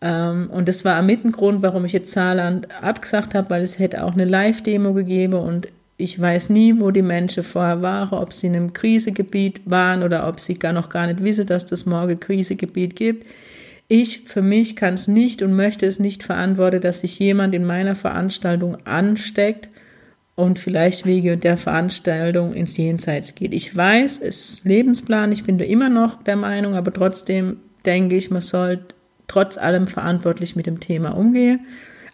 Ähm, 0.00 0.48
und 0.48 0.68
das 0.68 0.84
war 0.84 1.02
mit 1.02 1.24
ein 1.24 1.32
Grund, 1.32 1.60
warum 1.62 1.84
ich 1.84 1.92
jetzt 1.92 2.12
Saarland 2.12 2.68
abgesagt 2.80 3.34
habe, 3.34 3.50
weil 3.50 3.62
es 3.62 3.80
hätte 3.80 4.04
auch 4.04 4.12
eine 4.12 4.26
Live-Demo 4.26 4.92
gegeben 4.92 5.34
und 5.34 5.66
ich 5.96 6.20
weiß 6.20 6.50
nie, 6.50 6.80
wo 6.80 6.90
die 6.90 7.02
Menschen 7.02 7.44
vorher 7.44 7.80
waren, 7.80 8.18
ob 8.18 8.32
sie 8.32 8.48
in 8.48 8.56
einem 8.56 8.72
Krisegebiet 8.72 9.62
waren 9.64 10.02
oder 10.02 10.28
ob 10.28 10.40
sie 10.40 10.54
gar 10.54 10.72
noch 10.72 10.88
gar 10.88 11.06
nicht 11.06 11.22
wissen, 11.22 11.46
dass 11.46 11.66
das 11.66 11.86
morgen 11.86 12.18
Krisegebiet 12.18 12.96
gibt. 12.96 13.26
Ich 13.86 14.22
für 14.26 14.42
mich 14.42 14.76
kann 14.76 14.94
es 14.94 15.06
nicht 15.06 15.42
und 15.42 15.54
möchte 15.54 15.86
es 15.86 15.98
nicht 15.98 16.22
verantworten, 16.22 16.80
dass 16.80 17.00
sich 17.00 17.18
jemand 17.18 17.54
in 17.54 17.64
meiner 17.64 17.94
Veranstaltung 17.94 18.76
ansteckt 18.84 19.68
und 20.34 20.58
vielleicht 20.58 21.06
wegen 21.06 21.38
der 21.38 21.56
Veranstaltung 21.58 22.54
ins 22.54 22.76
Jenseits 22.76 23.36
geht. 23.36 23.54
Ich 23.54 23.76
weiß, 23.76 24.18
es 24.20 24.50
ist 24.50 24.64
Lebensplan, 24.64 25.30
ich 25.30 25.44
bin 25.44 25.58
da 25.58 25.64
immer 25.64 25.90
noch 25.90 26.22
der 26.24 26.36
Meinung, 26.36 26.74
aber 26.74 26.92
trotzdem 26.92 27.58
denke 27.86 28.16
ich, 28.16 28.30
man 28.30 28.42
soll 28.42 28.80
trotz 29.28 29.58
allem 29.58 29.86
verantwortlich 29.86 30.56
mit 30.56 30.66
dem 30.66 30.80
Thema 30.80 31.10
umgehen. 31.10 31.60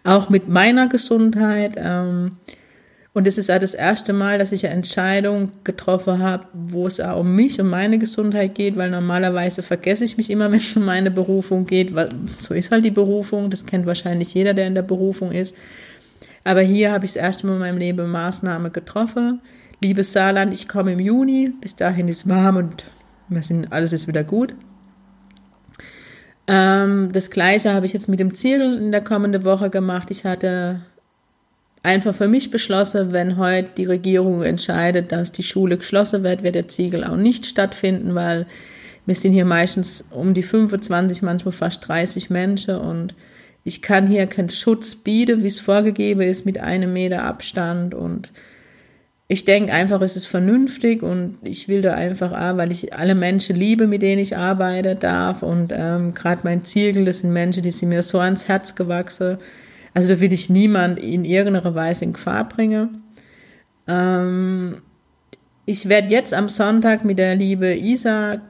Auch 0.03 0.29
mit 0.29 0.49
meiner 0.49 0.87
Gesundheit. 0.87 1.77
Ähm, 1.77 2.33
und 3.13 3.27
es 3.27 3.37
ist 3.37 3.51
auch 3.51 3.59
das 3.59 3.73
erste 3.73 4.13
Mal, 4.13 4.37
dass 4.37 4.53
ich 4.53 4.65
eine 4.65 4.75
Entscheidung 4.75 5.51
getroffen 5.65 6.19
habe, 6.19 6.45
wo 6.53 6.87
es 6.87 7.01
auch 7.01 7.19
um 7.19 7.35
mich, 7.35 7.59
um 7.59 7.67
meine 7.67 7.99
Gesundheit 7.99 8.55
geht, 8.55 8.77
weil 8.77 8.89
normalerweise 8.89 9.63
vergesse 9.63 10.05
ich 10.05 10.15
mich 10.15 10.29
immer, 10.29 10.49
wenn 10.51 10.59
es 10.59 10.77
um 10.77 10.85
meine 10.85 11.11
Berufung 11.11 11.65
geht. 11.65 11.93
So 12.39 12.53
ist 12.53 12.71
halt 12.71 12.85
die 12.85 12.91
Berufung, 12.91 13.49
das 13.49 13.65
kennt 13.65 13.85
wahrscheinlich 13.85 14.33
jeder, 14.33 14.53
der 14.53 14.67
in 14.67 14.75
der 14.75 14.81
Berufung 14.81 15.31
ist. 15.31 15.57
Aber 16.43 16.61
hier 16.61 16.91
habe 16.91 17.05
ich 17.05 17.13
das 17.13 17.21
erste 17.21 17.45
Mal 17.45 17.53
in 17.53 17.59
meinem 17.59 17.77
Leben 17.77 18.09
Maßnahme 18.09 18.71
getroffen. 18.71 19.41
Liebes 19.83 20.13
Saarland, 20.13 20.53
ich 20.53 20.67
komme 20.67 20.93
im 20.93 20.99
Juni, 20.99 21.51
bis 21.59 21.75
dahin 21.75 22.07
ist 22.07 22.29
warm 22.29 22.55
und 22.55 22.85
wir 23.27 23.41
sind, 23.41 23.73
alles 23.73 23.93
ist 23.93 24.07
wieder 24.07 24.23
gut. 24.23 24.53
Ähm, 26.47 27.11
das 27.11 27.29
gleiche 27.29 27.73
habe 27.73 27.85
ich 27.85 27.93
jetzt 27.93 28.07
mit 28.07 28.19
dem 28.19 28.33
Ziel 28.33 28.61
in 28.61 28.91
der 28.91 29.03
kommenden 29.03 29.43
Woche 29.43 29.69
gemacht. 29.69 30.11
Ich 30.11 30.25
hatte 30.25 30.81
einfach 31.83 32.15
für 32.15 32.27
mich 32.27 32.51
beschlossen, 32.51 33.11
wenn 33.11 33.37
heute 33.37 33.69
die 33.77 33.85
Regierung 33.85 34.43
entscheidet, 34.43 35.11
dass 35.11 35.31
die 35.31 35.43
Schule 35.43 35.77
geschlossen 35.77 36.23
wird, 36.23 36.43
wird 36.43 36.55
der 36.55 36.67
Ziegel 36.67 37.03
auch 37.03 37.15
nicht 37.15 37.45
stattfinden, 37.45 38.15
weil 38.15 38.45
wir 39.05 39.15
sind 39.15 39.33
hier 39.33 39.45
meistens 39.45 40.07
um 40.11 40.33
die 40.33 40.43
25, 40.43 41.21
manchmal 41.21 41.51
fast 41.51 41.87
30 41.87 42.29
Menschen 42.29 42.75
und 42.75 43.15
ich 43.63 43.81
kann 43.81 44.07
hier 44.07 44.25
keinen 44.27 44.49
Schutz 44.49 44.95
bieten, 44.95 45.43
wie 45.43 45.47
es 45.47 45.59
vorgegeben 45.59 46.21
ist, 46.21 46.45
mit 46.45 46.59
einem 46.59 46.93
Meter 46.93 47.23
Abstand 47.23 47.93
und 47.95 48.31
ich 49.27 49.45
denke 49.45 49.71
einfach, 49.71 50.01
es 50.01 50.17
ist 50.17 50.25
vernünftig 50.25 51.03
und 51.03 51.37
ich 51.41 51.69
will 51.69 51.81
da 51.81 51.93
einfach, 51.93 52.33
auch, 52.33 52.57
weil 52.57 52.69
ich 52.69 52.93
alle 52.93 53.15
Menschen 53.15 53.55
liebe, 53.55 53.87
mit 53.87 54.01
denen 54.01 54.21
ich 54.21 54.35
arbeiten 54.35 54.99
darf 54.99 55.41
und 55.41 55.71
ähm, 55.73 56.13
gerade 56.13 56.41
mein 56.43 56.65
Ziegel, 56.65 57.05
das 57.05 57.19
sind 57.19 57.31
Menschen, 57.31 57.63
die 57.63 57.71
sind 57.71 57.89
mir 57.89 58.03
so 58.03 58.19
ans 58.19 58.49
Herz 58.49 58.75
gewachsen, 58.75 59.37
also 59.93 60.09
da 60.09 60.19
will 60.19 60.33
ich 60.33 60.49
niemand 60.49 60.99
in 60.99 61.25
irgendeiner 61.25 61.75
Weise 61.75 62.05
in 62.05 62.13
Gefahr 62.13 62.47
bringen. 62.47 63.01
Ähm, 63.87 64.77
ich 65.65 65.89
werde 65.89 66.09
jetzt 66.09 66.33
am 66.33 66.49
Sonntag 66.49 67.03
mit 67.05 67.19
der 67.19 67.35
liebe 67.35 67.75
Isa 67.75 68.41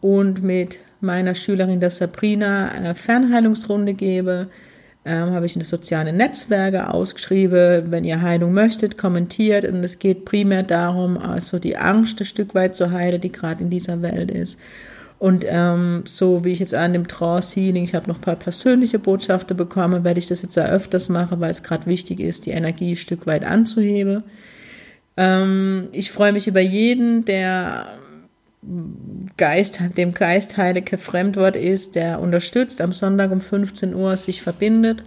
und 0.00 0.42
mit 0.42 0.78
meiner 1.00 1.34
Schülerin 1.34 1.80
der 1.80 1.90
Sabrina 1.90 2.68
eine 2.68 2.94
Fernheilungsrunde 2.94 3.94
geben. 3.94 4.48
Ähm, 5.04 5.32
habe 5.32 5.46
ich 5.46 5.56
in 5.56 5.60
den 5.60 5.66
sozialen 5.66 6.16
Netzwerken 6.16 6.82
ausgeschrieben. 6.82 7.90
Wenn 7.90 8.04
ihr 8.04 8.22
Heilung 8.22 8.52
möchtet, 8.52 8.96
kommentiert. 8.98 9.64
Und 9.64 9.82
es 9.82 9.98
geht 9.98 10.24
primär 10.24 10.62
darum, 10.62 11.18
also 11.18 11.58
die 11.58 11.76
Angst 11.76 12.20
ein 12.20 12.26
Stück 12.26 12.54
weit 12.54 12.76
zu 12.76 12.92
heilen, 12.92 13.20
die 13.20 13.32
gerade 13.32 13.64
in 13.64 13.70
dieser 13.70 14.00
Welt 14.02 14.30
ist. 14.30 14.60
Und 15.22 15.44
ähm, 15.46 16.02
so 16.04 16.44
wie 16.44 16.50
ich 16.50 16.58
jetzt 16.58 16.74
an 16.74 16.94
dem 16.94 17.06
Trance 17.06 17.54
Healing, 17.54 17.84
ich 17.84 17.94
habe 17.94 18.08
noch 18.08 18.16
ein 18.16 18.20
paar 18.20 18.34
persönliche 18.34 18.98
Botschaften 18.98 19.56
bekommen, 19.56 20.02
werde 20.02 20.18
ich 20.18 20.26
das 20.26 20.42
jetzt 20.42 20.56
ja 20.56 20.64
öfters 20.64 21.08
machen, 21.08 21.38
weil 21.38 21.52
es 21.52 21.62
gerade 21.62 21.86
wichtig 21.86 22.18
ist, 22.18 22.44
die 22.44 22.50
Energie 22.50 22.94
ein 22.94 22.96
Stück 22.96 23.24
weit 23.24 23.44
anzuheben. 23.44 24.24
Ähm, 25.16 25.86
ich 25.92 26.10
freue 26.10 26.32
mich 26.32 26.48
über 26.48 26.58
jeden, 26.58 27.24
der 27.24 27.86
Geist, 29.36 29.80
dem 29.96 30.10
Geist 30.10 30.56
Heile 30.56 30.82
kein 30.82 30.98
Fremdwort 30.98 31.54
ist, 31.54 31.94
der 31.94 32.18
unterstützt, 32.18 32.80
am 32.80 32.92
Sonntag 32.92 33.30
um 33.30 33.40
15 33.40 33.94
Uhr 33.94 34.16
sich 34.16 34.42
verbindet. 34.42 35.04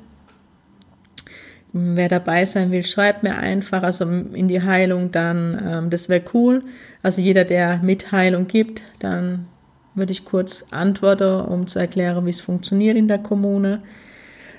Wer 1.74 2.08
dabei 2.08 2.46
sein 2.46 2.72
will, 2.72 2.86
schreibt 2.86 3.24
mir 3.24 3.38
einfach, 3.38 3.84
also 3.84 4.06
in 4.06 4.48
die 4.48 4.62
Heilung 4.62 5.12
dann, 5.12 5.62
ähm, 5.62 5.90
das 5.90 6.08
wäre 6.08 6.24
cool. 6.34 6.64
Also 7.04 7.20
jeder, 7.20 7.44
der 7.44 7.80
Mitheilung 7.84 8.48
gibt, 8.48 8.82
dann 9.00 9.48
würde 9.96 10.12
ich 10.12 10.26
kurz 10.26 10.66
antworten, 10.72 11.42
um 11.42 11.68
zu 11.68 11.80
erklären, 11.80 12.26
wie 12.26 12.30
es 12.30 12.42
funktioniert 12.42 12.98
in 12.98 13.08
der 13.08 13.20
Kommune. 13.20 13.82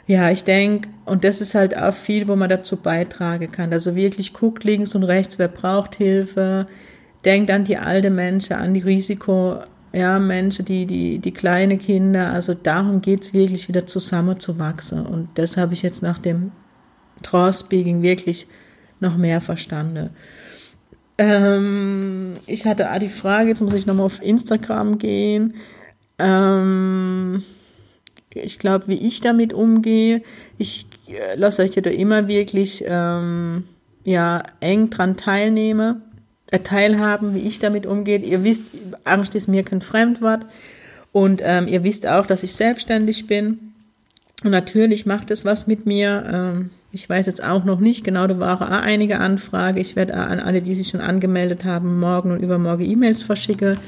Ja, 0.07 0.31
ich 0.31 0.44
denke, 0.44 0.88
und 1.05 1.25
das 1.25 1.40
ist 1.40 1.55
halt 1.55 1.77
auch 1.77 1.94
viel, 1.94 2.29
wo 2.29 2.37
man 2.37 2.49
dazu 2.49 2.77
beitragen 2.77 3.51
kann. 3.51 3.72
Also 3.72 3.94
wirklich 3.94 4.33
guckt 4.33 4.64
links 4.64 4.94
und 4.94 5.03
rechts, 5.03 5.38
wer 5.38 5.49
braucht 5.49 5.96
Hilfe, 5.96 6.66
denkt 7.25 7.51
an 7.51 7.64
die 7.64 7.77
alte 7.77 8.11
Menschen, 8.11 8.55
an 8.55 8.72
die 8.72 8.81
Risiko, 8.81 9.59
ja, 9.92 10.18
Menschen, 10.18 10.64
die, 10.64 10.87
die, 10.87 11.18
die 11.18 11.33
kleine 11.33 11.79
Kinder. 11.79 12.33
Also 12.33 12.55
darum 12.55 13.01
geht 13.01 13.22
es 13.22 13.33
wirklich 13.33 13.68
wieder 13.68 13.87
zusammenzuwachsen. 13.87 15.05
Und 15.07 15.29
das 15.35 15.57
habe 15.57 15.75
ich 15.75 15.83
jetzt 15.83 16.03
nach 16.03 16.18
dem 16.18 16.53
Trance-Speaking 17.22 18.03
wirklich 18.03 18.46
noch 19.01 19.16
mehr 19.16 19.40
verstanden. 19.40 20.11
Ähm, 21.18 22.37
ich 22.46 22.66
hatte 22.66 22.88
die 23.00 23.09
Frage, 23.09 23.48
jetzt 23.48 23.62
muss 23.62 23.74
ich 23.74 23.87
nochmal 23.87 24.07
auf 24.07 24.22
Instagram 24.22 24.98
gehen. 24.98 25.55
Ähm, 26.18 27.42
ich 28.31 28.59
glaube, 28.59 28.88
wie 28.88 29.07
ich 29.07 29.20
damit 29.20 29.52
umgehe. 29.52 30.22
Ich 30.59 30.87
äh, 31.09 31.37
lasse 31.37 31.62
euch 31.62 31.74
ja 31.74 31.83
da 31.83 31.90
immer 31.90 32.29
wirklich 32.29 32.85
ähm, 32.87 33.64
ja, 34.05 34.42
eng 34.61 34.90
dran 34.90 35.16
teilnehmen, 35.16 36.02
äh, 36.50 36.61
teilhaben, 36.61 37.35
wie 37.35 37.40
ich 37.40 37.59
damit 37.59 37.87
umgehe. 37.87 38.18
Ihr 38.18 38.44
wisst, 38.44 38.70
Angst 39.05 39.35
ist 39.35 39.48
mir 39.48 39.62
kein 39.62 39.81
Fremdwort. 39.81 40.44
Und 41.12 41.40
ähm, 41.42 41.66
ihr 41.66 41.83
wisst 41.83 42.07
auch, 42.07 42.26
dass 42.26 42.42
ich 42.42 42.55
selbstständig 42.55 43.26
bin. 43.26 43.72
Und 44.44 44.50
natürlich 44.50 45.07
macht 45.07 45.31
es 45.31 45.46
was 45.46 45.66
mit 45.66 45.87
mir. 45.87 46.24
Ähm, 46.31 46.70
ich 46.92 47.09
weiß 47.09 47.27
jetzt 47.27 47.44
auch 47.44 47.64
noch 47.64 47.81
nicht 47.81 48.05
genau, 48.05 48.27
da 48.27 48.38
waren 48.38 48.62
auch 48.62 48.70
einige 48.70 49.18
Anfragen. 49.18 49.79
Ich 49.79 49.96
werde 49.96 50.14
an 50.14 50.40
alle, 50.40 50.62
die 50.62 50.75
sich 50.75 50.88
schon 50.88 51.01
angemeldet 51.01 51.64
haben, 51.64 52.01
morgen 52.01 52.31
und 52.31 52.42
übermorgen 52.42 52.85
E-Mails 52.85 53.22
verschicken. 53.22 53.79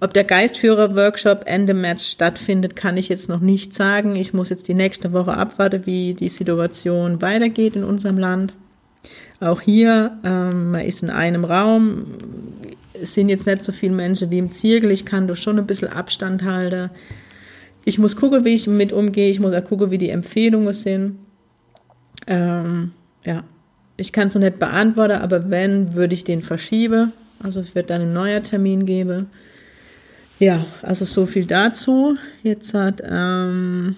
Ob 0.00 0.14
der 0.14 0.24
Geistführer-Workshop 0.24 1.44
Ende 1.46 1.74
März 1.74 2.06
stattfindet, 2.06 2.74
kann 2.74 2.96
ich 2.96 3.08
jetzt 3.08 3.28
noch 3.28 3.40
nicht 3.40 3.72
sagen. 3.72 4.16
Ich 4.16 4.32
muss 4.32 4.50
jetzt 4.50 4.66
die 4.66 4.74
nächste 4.74 5.12
Woche 5.12 5.36
abwarten, 5.36 5.86
wie 5.86 6.14
die 6.14 6.28
Situation 6.28 7.22
weitergeht 7.22 7.76
in 7.76 7.84
unserem 7.84 8.18
Land. 8.18 8.52
Auch 9.38 9.60
hier, 9.60 10.18
ähm, 10.24 10.72
man 10.72 10.80
ist 10.80 11.02
in 11.02 11.10
einem 11.10 11.44
Raum, 11.44 12.04
es 13.00 13.14
sind 13.14 13.28
jetzt 13.28 13.46
nicht 13.46 13.62
so 13.64 13.72
viele 13.72 13.94
Menschen 13.94 14.30
wie 14.30 14.38
im 14.38 14.50
Zirkel. 14.50 14.90
Ich 14.90 15.04
kann 15.04 15.28
doch 15.28 15.36
schon 15.36 15.58
ein 15.58 15.66
bisschen 15.66 15.88
Abstand 15.88 16.42
halten. 16.44 16.90
Ich 17.84 17.98
muss 17.98 18.16
gucken, 18.16 18.44
wie 18.44 18.54
ich 18.54 18.66
mit 18.66 18.92
umgehe. 18.92 19.30
Ich 19.30 19.40
muss 19.40 19.52
auch 19.52 19.64
gucken, 19.64 19.90
wie 19.90 19.98
die 19.98 20.10
Empfehlungen 20.10 20.72
sind. 20.72 21.16
Ähm, 22.26 22.92
ja, 23.24 23.44
ich 23.96 24.12
kann 24.12 24.28
es 24.28 24.34
noch 24.34 24.40
nicht 24.40 24.58
beantworten, 24.58 25.20
aber 25.20 25.50
wenn, 25.50 25.94
würde 25.94 26.14
ich 26.14 26.24
den 26.24 26.42
verschieben. 26.42 27.12
Also 27.42 27.60
es 27.60 27.74
wird 27.74 27.90
dann 27.90 28.02
ein 28.02 28.12
neuer 28.12 28.42
Termin 28.42 28.86
geben. 28.86 29.26
Ja, 30.38 30.66
also 30.82 31.04
so 31.04 31.26
viel 31.26 31.44
dazu. 31.46 32.16
Jetzt 32.42 32.74
hat, 32.74 33.02
ähm, 33.04 33.96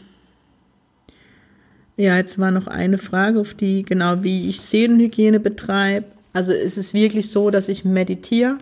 ja, 1.96 2.16
jetzt 2.16 2.38
war 2.38 2.50
noch 2.50 2.66
eine 2.66 2.98
Frage, 2.98 3.40
auf 3.40 3.54
die, 3.54 3.82
genau, 3.82 4.22
wie 4.22 4.48
ich 4.48 4.60
Seelenhygiene 4.60 5.40
betreibe. 5.40 6.06
Also 6.32 6.52
es 6.52 6.76
ist 6.76 6.92
wirklich 6.92 7.30
so, 7.30 7.50
dass 7.50 7.68
ich 7.68 7.84
meditiere, 7.84 8.58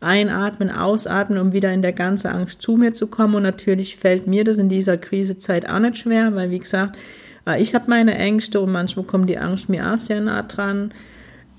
einatmen, 0.00 0.70
ausatmen, 0.70 1.38
um 1.38 1.52
wieder 1.52 1.72
in 1.72 1.80
der 1.80 1.92
ganzen 1.92 2.26
Angst 2.28 2.60
zu 2.60 2.76
mir 2.76 2.92
zu 2.92 3.06
kommen. 3.06 3.36
Und 3.36 3.44
natürlich 3.44 3.96
fällt 3.96 4.26
mir 4.26 4.44
das 4.44 4.58
in 4.58 4.68
dieser 4.68 4.98
Krisezeit 4.98 5.68
auch 5.68 5.78
nicht 5.78 5.98
schwer, 5.98 6.34
weil 6.34 6.50
wie 6.50 6.58
gesagt, 6.58 6.98
äh, 7.46 7.60
ich 7.60 7.74
habe 7.74 7.84
meine 7.88 8.16
Ängste 8.16 8.60
und 8.60 8.72
manchmal 8.72 9.06
kommt 9.06 9.28
die 9.28 9.38
Angst 9.38 9.68
mir 9.68 9.92
auch 9.92 9.98
sehr 9.98 10.20
nah 10.20 10.42
dran. 10.42 10.92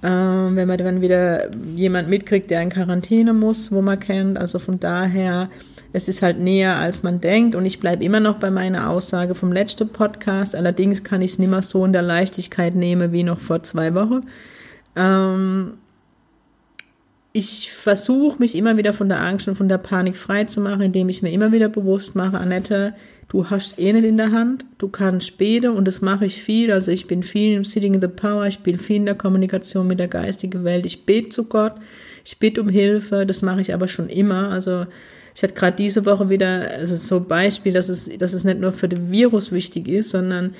Ähm, 0.03 0.55
wenn 0.55 0.67
man 0.67 0.77
dann 0.77 1.01
wieder 1.01 1.49
jemand 1.75 2.09
mitkriegt, 2.09 2.51
der 2.51 2.61
in 2.61 2.69
Quarantäne 2.69 3.33
muss, 3.33 3.71
wo 3.71 3.81
man 3.81 3.99
kennt. 3.99 4.37
Also 4.37 4.59
von 4.59 4.79
daher, 4.79 5.49
es 5.93 6.07
ist 6.07 6.21
halt 6.21 6.39
näher, 6.39 6.75
als 6.75 7.01
man 7.01 7.21
denkt. 7.21 7.55
Und 7.55 7.65
ich 7.65 7.79
bleibe 7.79 8.03
immer 8.03 8.19
noch 8.19 8.35
bei 8.35 8.51
meiner 8.51 8.89
Aussage 8.89 9.35
vom 9.35 9.51
letzten 9.51 9.89
Podcast. 9.89 10.55
Allerdings 10.55 11.03
kann 11.03 11.21
ich 11.21 11.31
es 11.31 11.39
nicht 11.39 11.49
mehr 11.49 11.61
so 11.61 11.85
in 11.85 11.93
der 11.93 12.01
Leichtigkeit 12.01 12.75
nehmen 12.75 13.11
wie 13.13 13.23
noch 13.23 13.39
vor 13.39 13.63
zwei 13.63 13.95
Wochen. 13.95 14.27
Ähm, 14.95 15.73
ich 17.35 17.69
versuche 17.69 18.39
mich 18.39 18.55
immer 18.55 18.77
wieder 18.77 18.93
von 18.93 19.09
der 19.09 19.19
Angst 19.19 19.49
und 19.49 19.55
von 19.55 19.67
der 19.67 19.77
Panik 19.77 20.15
frei 20.15 20.45
zu 20.45 20.61
machen, 20.61 20.83
indem 20.83 21.09
ich 21.09 21.21
mir 21.21 21.33
immer 21.33 21.51
wieder 21.51 21.67
bewusst 21.67 22.15
mache, 22.15 22.37
Annette, 22.37 22.93
du 23.27 23.49
hast 23.49 23.73
es 23.73 23.77
eh 23.77 23.91
nicht 23.91 24.05
in 24.05 24.15
der 24.15 24.31
Hand, 24.31 24.63
du 24.77 24.87
kannst 24.87 25.37
beten 25.37 25.71
und 25.71 25.85
das 25.85 25.99
mache 25.99 26.25
ich 26.25 26.41
viel. 26.41 26.71
Also 26.71 26.91
ich 26.91 27.07
bin 27.07 27.23
viel 27.23 27.57
im 27.57 27.65
Sitting 27.65 27.93
in 27.93 27.99
the 27.99 28.07
Power, 28.07 28.45
ich 28.45 28.59
bin 28.59 28.79
viel 28.79 28.95
in 28.95 29.05
der 29.05 29.15
Kommunikation 29.15 29.85
mit 29.85 29.99
der 29.99 30.07
geistigen 30.07 30.63
Welt, 30.63 30.85
ich 30.85 31.05
bete 31.05 31.27
zu 31.27 31.43
Gott, 31.43 31.73
ich 32.23 32.39
bitte 32.39 32.61
um 32.61 32.69
Hilfe, 32.69 33.25
das 33.25 33.41
mache 33.41 33.59
ich 33.59 33.73
aber 33.73 33.89
schon 33.89 34.07
immer. 34.07 34.47
Also 34.51 34.85
ich 35.35 35.43
hatte 35.43 35.55
gerade 35.55 35.75
diese 35.75 36.05
Woche 36.05 36.29
wieder, 36.29 36.71
also 36.71 36.95
so 36.95 37.17
ein 37.17 37.27
Beispiel, 37.27 37.73
dass 37.73 37.89
es, 37.89 38.09
dass 38.17 38.31
es 38.31 38.45
nicht 38.45 38.61
nur 38.61 38.71
für 38.71 38.87
den 38.87 39.11
Virus 39.11 39.51
wichtig 39.51 39.89
ist, 39.89 40.11
sondern 40.11 40.53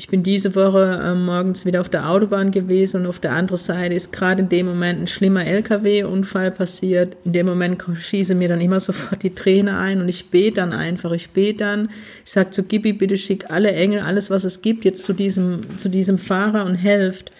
ich 0.00 0.08
bin 0.08 0.22
diese 0.22 0.54
Woche 0.54 0.98
äh, 1.04 1.14
morgens 1.14 1.66
wieder 1.66 1.82
auf 1.82 1.90
der 1.90 2.08
Autobahn 2.08 2.52
gewesen 2.52 3.02
und 3.02 3.06
auf 3.06 3.18
der 3.18 3.32
anderen 3.32 3.58
Seite 3.58 3.94
ist 3.94 4.14
gerade 4.14 4.40
in 4.40 4.48
dem 4.48 4.64
Moment 4.64 4.98
ein 4.98 5.06
schlimmer 5.06 5.44
LKW-Unfall 5.44 6.52
passiert. 6.52 7.18
In 7.26 7.34
dem 7.34 7.44
Moment 7.44 7.84
schieße 7.98 8.34
mir 8.34 8.48
dann 8.48 8.62
immer 8.62 8.80
sofort 8.80 9.22
die 9.22 9.34
Träne 9.34 9.76
ein 9.76 10.00
und 10.00 10.08
ich 10.08 10.30
bete 10.30 10.54
dann 10.54 10.72
einfach. 10.72 11.12
Ich 11.12 11.32
bete 11.32 11.58
dann, 11.58 11.90
ich 12.24 12.32
sage 12.32 12.48
zu 12.48 12.62
Gibi, 12.62 12.94
bitte 12.94 13.18
schick 13.18 13.50
alle 13.50 13.72
Engel, 13.72 14.00
alles 14.00 14.30
was 14.30 14.44
es 14.44 14.62
gibt, 14.62 14.86
jetzt 14.86 15.04
zu 15.04 15.12
diesem, 15.12 15.60
zu 15.76 15.90
diesem 15.90 16.16
Fahrer 16.16 16.64
und 16.64 16.76
helft. 16.76 17.30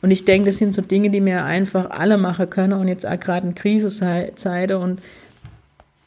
Und 0.00 0.10
ich 0.10 0.24
denke, 0.24 0.46
das 0.46 0.58
sind 0.58 0.74
so 0.74 0.82
Dinge, 0.82 1.10
die 1.10 1.20
mir 1.20 1.44
einfach 1.44 1.90
alle 1.90 2.18
machen 2.18 2.50
können 2.50 2.72
und 2.72 2.88
jetzt 2.88 3.06
gerade 3.20 3.46
in 3.46 3.54
Krisenzeiten 3.54 4.76
und 4.76 5.00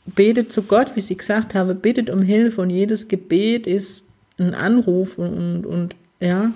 betet 0.06 0.52
zu 0.52 0.64
Gott, 0.64 0.92
wie 0.96 1.00
ich 1.00 1.18
gesagt 1.18 1.56
habe, 1.56 1.74
bittet 1.74 2.10
um 2.10 2.22
Hilfe 2.22 2.60
und 2.60 2.70
jedes 2.70 3.08
Gebet 3.08 3.66
ist 3.66 4.10
ein 4.38 4.54
Anruf 4.54 5.18
und, 5.18 5.66
und, 5.66 5.96
ja, 6.20 6.52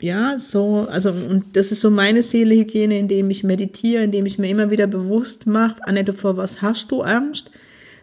ja, 0.00 0.38
so, 0.38 0.86
also, 0.88 1.10
und 1.10 1.56
das 1.56 1.72
ist 1.72 1.80
so 1.80 1.90
meine 1.90 2.22
Seelehygiene, 2.22 2.98
indem 2.98 3.30
ich 3.30 3.42
meditiere, 3.42 4.04
indem 4.04 4.26
ich 4.26 4.38
mir 4.38 4.48
immer 4.48 4.70
wieder 4.70 4.86
bewusst 4.86 5.46
mache, 5.46 5.84
Annette, 5.84 6.12
vor 6.12 6.36
was 6.36 6.62
hast 6.62 6.90
du 6.92 7.02
Angst? 7.02 7.50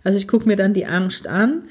Also 0.04 0.18
ich 0.18 0.28
gucke 0.28 0.48
mir 0.48 0.58
dann 0.58 0.74
die 0.74 0.86
Angst 0.86 1.28
an. 1.28 1.64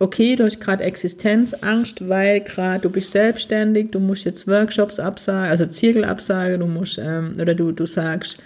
Okay, 0.00 0.34
du 0.34 0.44
hast 0.44 0.60
gerade 0.60 0.82
Existenzangst, 0.82 2.08
weil 2.08 2.40
gerade 2.40 2.80
du 2.80 2.90
bist 2.90 3.12
selbstständig, 3.12 3.90
du 3.90 4.00
musst 4.00 4.24
jetzt 4.24 4.48
Workshops 4.48 4.98
absagen, 4.98 5.50
also 5.50 5.66
Zirkel 5.66 6.04
absagen, 6.04 6.60
du 6.60 6.66
musst, 6.66 6.98
ähm, 6.98 7.34
oder 7.40 7.54
du, 7.54 7.70
du 7.70 7.86
sagst 7.86 8.42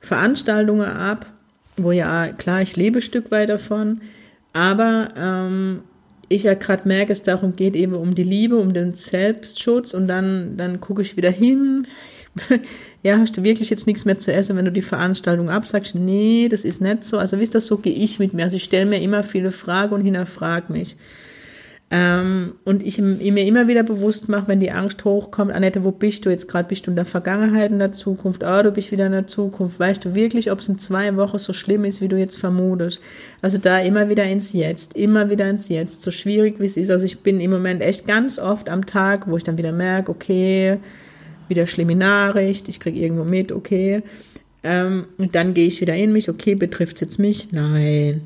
Veranstaltungen 0.00 0.86
ab, 0.86 1.26
wo 1.76 1.92
ja, 1.92 2.28
klar, 2.28 2.62
ich 2.62 2.76
lebe 2.76 3.00
ein 3.00 3.02
Stück 3.02 3.30
weit 3.30 3.48
davon, 3.48 4.00
aber 4.52 5.08
ähm, 5.16 5.80
ich 6.32 6.44
ja 6.44 6.54
gerade 6.54 6.86
merke, 6.88 7.12
es 7.12 7.22
darum 7.22 7.54
geht 7.54 7.76
eben 7.76 7.94
um 7.94 8.14
die 8.14 8.22
Liebe, 8.22 8.56
um 8.56 8.72
den 8.72 8.94
Selbstschutz 8.94 9.94
und 9.94 10.08
dann, 10.08 10.56
dann 10.56 10.80
gucke 10.80 11.02
ich 11.02 11.16
wieder 11.16 11.30
hin. 11.30 11.86
ja, 13.02 13.18
hast 13.18 13.36
du 13.36 13.42
wirklich 13.42 13.70
jetzt 13.70 13.86
nichts 13.86 14.04
mehr 14.04 14.18
zu 14.18 14.32
essen, 14.32 14.56
wenn 14.56 14.64
du 14.64 14.72
die 14.72 14.82
Veranstaltung 14.82 15.50
absagst? 15.50 15.94
Nee, 15.94 16.48
das 16.50 16.64
ist 16.64 16.80
nicht 16.80 17.04
so. 17.04 17.18
Also 17.18 17.36
ist 17.36 17.54
das 17.54 17.66
so, 17.66 17.78
gehe 17.78 17.92
ich 17.92 18.18
mit 18.18 18.32
mir. 18.32 18.44
Also 18.44 18.56
ich 18.56 18.64
stelle 18.64 18.86
mir 18.86 19.00
immer 19.00 19.24
viele 19.24 19.52
Fragen 19.52 19.94
und 19.94 20.02
hinterfrage 20.02 20.72
mich. 20.72 20.96
Ähm, 21.94 22.54
und 22.64 22.82
ich, 22.82 22.98
ich, 22.98 23.32
mir 23.32 23.44
immer 23.44 23.68
wieder 23.68 23.82
bewusst 23.82 24.30
mache, 24.30 24.48
wenn 24.48 24.60
die 24.60 24.70
Angst 24.70 25.04
hochkommt, 25.04 25.52
Annette, 25.52 25.84
wo 25.84 25.90
bist 25.90 26.24
du 26.24 26.30
jetzt 26.30 26.48
gerade? 26.48 26.66
Bist 26.66 26.86
du 26.86 26.90
in 26.90 26.96
der 26.96 27.04
Vergangenheit, 27.04 27.70
in 27.70 27.80
der 27.80 27.92
Zukunft? 27.92 28.42
Oh, 28.42 28.62
du 28.62 28.70
bist 28.70 28.90
wieder 28.92 29.04
in 29.04 29.12
der 29.12 29.26
Zukunft. 29.26 29.78
Weißt 29.78 30.02
du 30.02 30.14
wirklich, 30.14 30.50
ob 30.50 30.60
es 30.60 30.70
in 30.70 30.78
zwei 30.78 31.14
Wochen 31.18 31.36
so 31.36 31.52
schlimm 31.52 31.84
ist, 31.84 32.00
wie 32.00 32.08
du 32.08 32.16
jetzt 32.16 32.38
vermutest? 32.38 33.02
Also 33.42 33.58
da 33.58 33.78
immer 33.78 34.08
wieder 34.08 34.24
ins 34.24 34.54
Jetzt, 34.54 34.96
immer 34.96 35.28
wieder 35.28 35.50
ins 35.50 35.68
Jetzt, 35.68 36.02
so 36.02 36.10
schwierig 36.10 36.58
wie 36.60 36.64
es 36.64 36.78
ist. 36.78 36.90
Also 36.90 37.04
ich 37.04 37.20
bin 37.20 37.40
im 37.40 37.50
Moment 37.50 37.82
echt 37.82 38.06
ganz 38.06 38.38
oft 38.38 38.70
am 38.70 38.86
Tag, 38.86 39.28
wo 39.28 39.36
ich 39.36 39.44
dann 39.44 39.58
wieder 39.58 39.72
merke, 39.72 40.12
okay, 40.12 40.78
wieder 41.48 41.66
schlimme 41.66 41.94
Nachricht, 41.94 42.70
ich 42.70 42.80
kriege 42.80 42.98
irgendwo 42.98 43.24
mit, 43.24 43.52
okay. 43.52 44.02
Ähm, 44.62 45.08
und 45.18 45.34
dann 45.34 45.52
gehe 45.52 45.66
ich 45.66 45.82
wieder 45.82 45.94
in 45.94 46.10
mich, 46.10 46.30
okay, 46.30 46.54
betrifft 46.54 46.94
es 46.94 47.00
jetzt 47.02 47.18
mich? 47.18 47.52
Nein. 47.52 48.22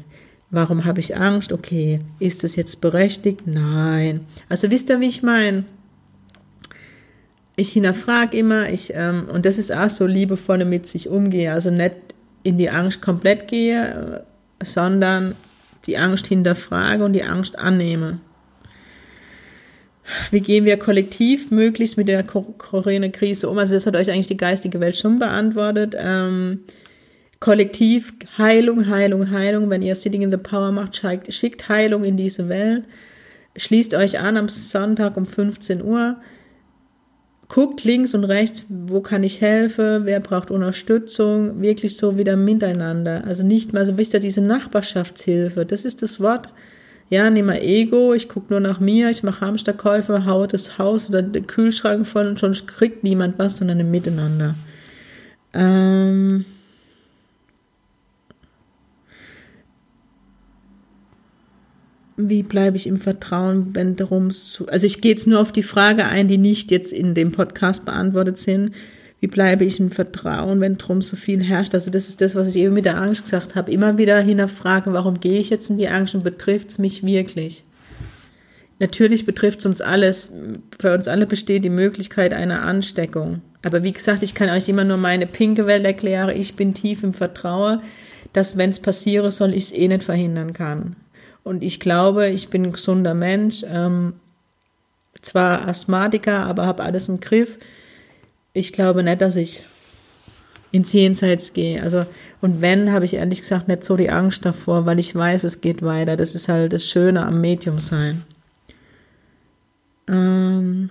Warum 0.56 0.86
habe 0.86 1.00
ich 1.00 1.14
Angst? 1.14 1.52
Okay, 1.52 2.00
ist 2.18 2.42
es 2.42 2.56
jetzt 2.56 2.80
berechtigt? 2.80 3.42
Nein. 3.44 4.20
Also 4.48 4.70
wisst 4.70 4.88
ihr, 4.88 5.00
wie 5.00 5.06
ich 5.06 5.22
meine? 5.22 5.64
Ich 7.56 7.72
hinterfrage 7.72 8.38
immer, 8.38 8.70
ich, 8.70 8.90
ähm, 8.94 9.28
und 9.30 9.44
das 9.44 9.58
ist 9.58 9.70
auch 9.70 9.90
so 9.90 10.06
liebevoll 10.06 10.64
mit 10.64 10.86
sich 10.86 11.10
umgehe, 11.10 11.52
also 11.52 11.70
nicht 11.70 11.96
in 12.42 12.56
die 12.56 12.70
Angst 12.70 13.02
komplett 13.02 13.48
gehe, 13.48 14.24
sondern 14.62 15.34
die 15.84 15.98
Angst 15.98 16.26
hinterfrage 16.26 17.04
und 17.04 17.12
die 17.12 17.24
Angst 17.24 17.58
annehme. 17.58 18.18
Wie 20.30 20.40
gehen 20.40 20.64
wir 20.64 20.78
kollektiv 20.78 21.50
möglichst 21.50 21.98
mit 21.98 22.08
der 22.08 22.22
Corona-Krise 22.22 23.50
um? 23.50 23.58
Also 23.58 23.74
das 23.74 23.84
hat 23.84 23.94
euch 23.94 24.10
eigentlich 24.10 24.26
die 24.26 24.38
geistige 24.38 24.80
Welt 24.80 24.96
schon 24.96 25.18
beantwortet. 25.18 25.94
Ähm, 25.98 26.60
Kollektiv 27.40 28.14
Heilung, 28.38 28.88
Heilung, 28.88 29.30
Heilung. 29.30 29.70
Wenn 29.70 29.82
ihr 29.82 29.94
Sitting 29.94 30.22
in 30.22 30.30
the 30.30 30.36
Power 30.36 30.72
macht, 30.72 30.96
schickt, 30.96 31.68
Heilung 31.68 32.04
in 32.04 32.16
diese 32.16 32.48
Welt. 32.48 32.84
Schließt 33.56 33.94
euch 33.94 34.18
an 34.18 34.36
am 34.36 34.48
Sonntag 34.48 35.16
um 35.16 35.26
15 35.26 35.82
Uhr. 35.82 36.16
Guckt 37.48 37.84
links 37.84 38.12
und 38.12 38.24
rechts, 38.24 38.64
wo 38.68 39.00
kann 39.00 39.22
ich 39.22 39.40
helfen, 39.40 40.04
wer 40.04 40.18
braucht 40.18 40.50
Unterstützung, 40.50 41.62
wirklich 41.62 41.96
so 41.96 42.18
wieder 42.18 42.34
miteinander. 42.36 43.22
Also 43.24 43.44
nicht 43.44 43.72
mal, 43.72 43.86
so 43.86 43.96
wisst 43.96 44.14
ihr, 44.14 44.20
diese 44.20 44.40
Nachbarschaftshilfe, 44.40 45.64
das 45.64 45.84
ist 45.84 46.02
das 46.02 46.20
Wort. 46.20 46.48
Ja, 47.08 47.30
nimm 47.30 47.46
mal 47.46 47.62
Ego, 47.62 48.14
ich 48.14 48.28
gucke 48.28 48.52
nur 48.52 48.58
nach 48.58 48.80
mir, 48.80 49.10
ich 49.10 49.22
mache 49.22 49.46
Hamsterkäufe, 49.46 50.26
haue 50.26 50.48
das 50.48 50.76
Haus 50.78 51.08
oder 51.08 51.22
den 51.22 51.46
Kühlschrank 51.46 52.04
voll 52.08 52.26
und 52.26 52.40
schon 52.40 52.52
kriegt 52.66 53.04
niemand 53.04 53.38
was, 53.38 53.58
sondern 53.58 53.78
ein 53.78 53.92
Miteinander. 53.92 54.56
Ähm, 55.54 56.44
wie 62.16 62.42
bleibe 62.42 62.76
ich 62.76 62.86
im 62.86 62.98
Vertrauen, 62.98 63.74
wenn 63.74 63.96
darum 63.96 64.30
zu, 64.30 64.66
also 64.68 64.86
ich 64.86 65.00
gehe 65.00 65.12
jetzt 65.12 65.26
nur 65.26 65.40
auf 65.40 65.52
die 65.52 65.62
Frage 65.62 66.06
ein, 66.06 66.28
die 66.28 66.38
nicht 66.38 66.70
jetzt 66.70 66.92
in 66.92 67.14
dem 67.14 67.32
Podcast 67.32 67.84
beantwortet 67.84 68.38
sind. 68.38 68.72
Wie 69.20 69.26
bleibe 69.26 69.64
ich 69.64 69.80
im 69.80 69.90
Vertrauen, 69.90 70.60
wenn 70.60 70.78
drum 70.78 71.02
so 71.02 71.16
viel 71.16 71.42
herrscht? 71.42 71.74
Also 71.74 71.90
das 71.90 72.08
ist 72.08 72.20
das, 72.20 72.34
was 72.34 72.48
ich 72.48 72.56
eben 72.56 72.74
mit 72.74 72.84
der 72.84 73.00
Angst 73.00 73.24
gesagt 73.24 73.54
habe. 73.54 73.70
Immer 73.70 73.98
wieder 73.98 74.18
hinterfragen, 74.20 74.92
warum 74.92 75.20
gehe 75.20 75.40
ich 75.40 75.50
jetzt 75.50 75.70
in 75.70 75.78
die 75.78 75.88
Angst 75.88 76.14
und 76.14 76.24
betrifft 76.24 76.70
es 76.70 76.78
mich 76.78 77.04
wirklich? 77.04 77.64
Natürlich 78.78 79.24
betrifft 79.24 79.60
es 79.60 79.66
uns 79.66 79.80
alles. 79.80 80.32
Für 80.78 80.94
uns 80.94 81.08
alle 81.08 81.26
besteht 81.26 81.64
die 81.64 81.70
Möglichkeit 81.70 82.34
einer 82.34 82.62
Ansteckung. 82.62 83.40
Aber 83.62 83.82
wie 83.82 83.92
gesagt, 83.92 84.22
ich 84.22 84.34
kann 84.34 84.50
euch 84.50 84.68
immer 84.68 84.84
nur 84.84 84.98
meine 84.98 85.26
pinke 85.26 85.66
Welt 85.66 85.84
erklären. 85.84 86.36
Ich 86.36 86.54
bin 86.54 86.74
tief 86.74 87.02
im 87.02 87.14
Vertrauen, 87.14 87.80
dass 88.34 88.58
wenn 88.58 88.70
es 88.70 88.80
passieren 88.80 89.30
soll, 89.30 89.54
ich 89.54 89.64
es 89.64 89.72
eh 89.72 89.88
nicht 89.88 90.04
verhindern 90.04 90.52
kann. 90.52 90.94
Und 91.46 91.62
ich 91.62 91.78
glaube, 91.78 92.26
ich 92.26 92.48
bin 92.48 92.64
ein 92.64 92.72
gesunder 92.72 93.14
Mensch, 93.14 93.64
ähm, 93.68 94.14
zwar 95.22 95.68
Asthmatiker, 95.68 96.40
aber 96.40 96.66
habe 96.66 96.82
alles 96.82 97.08
im 97.08 97.20
Griff. 97.20 97.56
Ich 98.52 98.72
glaube 98.72 99.04
nicht, 99.04 99.20
dass 99.20 99.36
ich 99.36 99.64
ins 100.72 100.92
Jenseits 100.92 101.52
gehe. 101.52 101.80
Also, 101.80 102.04
und 102.40 102.62
wenn, 102.62 102.90
habe 102.90 103.04
ich 103.04 103.14
ehrlich 103.14 103.42
gesagt 103.42 103.68
nicht 103.68 103.84
so 103.84 103.96
die 103.96 104.10
Angst 104.10 104.44
davor, 104.44 104.86
weil 104.86 104.98
ich 104.98 105.14
weiß, 105.14 105.44
es 105.44 105.60
geht 105.60 105.82
weiter. 105.82 106.16
Das 106.16 106.34
ist 106.34 106.48
halt 106.48 106.72
das 106.72 106.88
Schöne 106.88 107.24
am 107.24 107.40
Medium 107.40 107.78
sein. 107.78 108.24
Ähm 110.08 110.90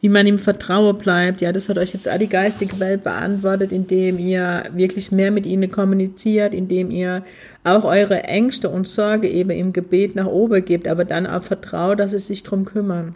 wie 0.00 0.08
man 0.08 0.26
ihm 0.26 0.38
Vertrauen 0.38 0.96
bleibt. 0.96 1.40
Ja, 1.40 1.52
das 1.52 1.68
hat 1.68 1.78
euch 1.78 1.92
jetzt 1.92 2.08
all 2.08 2.18
die 2.18 2.28
geistige 2.28 2.78
Welt 2.78 3.02
beantwortet, 3.02 3.72
indem 3.72 4.18
ihr 4.18 4.64
wirklich 4.72 5.10
mehr 5.10 5.30
mit 5.30 5.46
ihnen 5.46 5.70
kommuniziert, 5.70 6.54
indem 6.54 6.90
ihr 6.90 7.24
auch 7.64 7.84
eure 7.84 8.24
Ängste 8.24 8.68
und 8.68 8.86
Sorge 8.86 9.28
eben 9.28 9.50
im 9.50 9.72
Gebet 9.72 10.14
nach 10.14 10.26
oben 10.26 10.64
gebt, 10.64 10.86
aber 10.86 11.04
dann 11.04 11.26
auch 11.26 11.42
vertraut, 11.42 11.98
dass 11.98 12.12
sie 12.12 12.18
sich 12.18 12.42
drum 12.42 12.64
kümmern. 12.64 13.14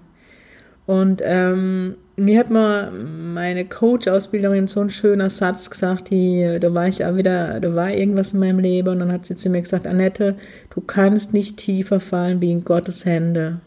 Und 0.85 1.23
ähm, 1.25 1.95
mir 2.17 2.41
hat 2.41 2.51
mal 2.51 2.91
meine 2.91 3.65
Coach-Ausbilderin 3.65 4.67
so 4.67 4.81
ein 4.81 4.91
schöner 4.91 5.31
Satz 5.31 5.71
gesagt, 5.71 6.11
die, 6.11 6.59
da 6.61 6.75
war 6.75 6.89
ich 6.89 7.05
auch 7.05 7.17
wieder, 7.17 7.61
da 7.61 7.75
war 7.75 7.93
irgendwas 7.93 8.33
in 8.33 8.41
meinem 8.41 8.59
Leben 8.59 8.89
und 8.89 8.99
dann 8.99 9.13
hat 9.13 9.25
sie 9.25 9.37
zu 9.37 9.49
mir 9.49 9.63
gesagt, 9.63 9.87
Annette, 9.87 10.35
du 10.75 10.81
kannst 10.81 11.33
nicht 11.33 11.57
tiefer 11.57 12.01
fallen 12.01 12.41
wie 12.41 12.51
in 12.51 12.65
Gottes 12.65 13.05
Hände 13.05 13.61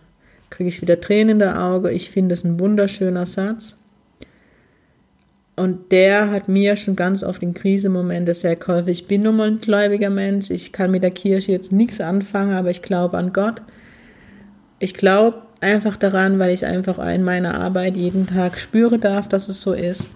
kriege 0.55 0.69
ich 0.69 0.81
wieder 0.81 1.01
Tränen 1.01 1.31
in 1.31 1.39
der 1.39 1.61
Auge. 1.61 1.91
Ich 1.91 2.09
finde 2.09 2.33
es 2.33 2.45
ein 2.45 2.59
wunderschöner 2.59 3.25
Satz. 3.25 3.75
Und 5.57 5.91
der 5.91 6.31
hat 6.31 6.47
mir 6.47 6.75
schon 6.77 6.95
ganz 6.95 7.23
oft 7.23 7.43
in 7.43 7.53
Krisemomente 7.53 8.33
sehr 8.33 8.55
geholfen. 8.55 8.89
Ich 8.89 9.07
bin 9.07 9.23
nun 9.23 9.37
mal 9.37 9.47
ein 9.47 9.61
gläubiger 9.61 10.09
Mensch. 10.09 10.49
Ich 10.49 10.71
kann 10.71 10.91
mit 10.91 11.03
der 11.03 11.11
Kirche 11.11 11.51
jetzt 11.51 11.71
nichts 11.71 11.99
anfangen, 11.99 12.55
aber 12.55 12.69
ich 12.69 12.81
glaube 12.81 13.17
an 13.17 13.33
Gott. 13.33 13.61
Ich 14.79 14.93
glaube 14.93 15.41
einfach 15.59 15.97
daran, 15.97 16.39
weil 16.39 16.51
ich 16.51 16.65
einfach 16.65 16.99
in 16.99 17.23
meiner 17.23 17.59
Arbeit 17.59 17.97
jeden 17.97 18.27
Tag 18.27 18.59
spüre 18.59 18.99
darf, 18.99 19.27
dass 19.27 19.49
es 19.49 19.61
so 19.61 19.73
ist. 19.73 20.09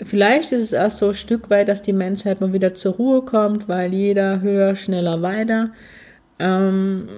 Vielleicht 0.00 0.50
ist 0.50 0.72
es 0.72 0.74
auch 0.74 0.90
so 0.90 1.08
ein 1.08 1.14
Stück 1.14 1.48
weit, 1.48 1.68
dass 1.68 1.82
die 1.82 1.92
Menschheit 1.92 2.40
mal 2.40 2.52
wieder 2.52 2.74
zur 2.74 2.94
Ruhe 2.94 3.22
kommt, 3.22 3.68
weil 3.68 3.92
jeder 3.92 4.40
höher, 4.40 4.74
schneller, 4.74 5.22
weiter. 5.22 5.70
Ähm, 6.38 7.08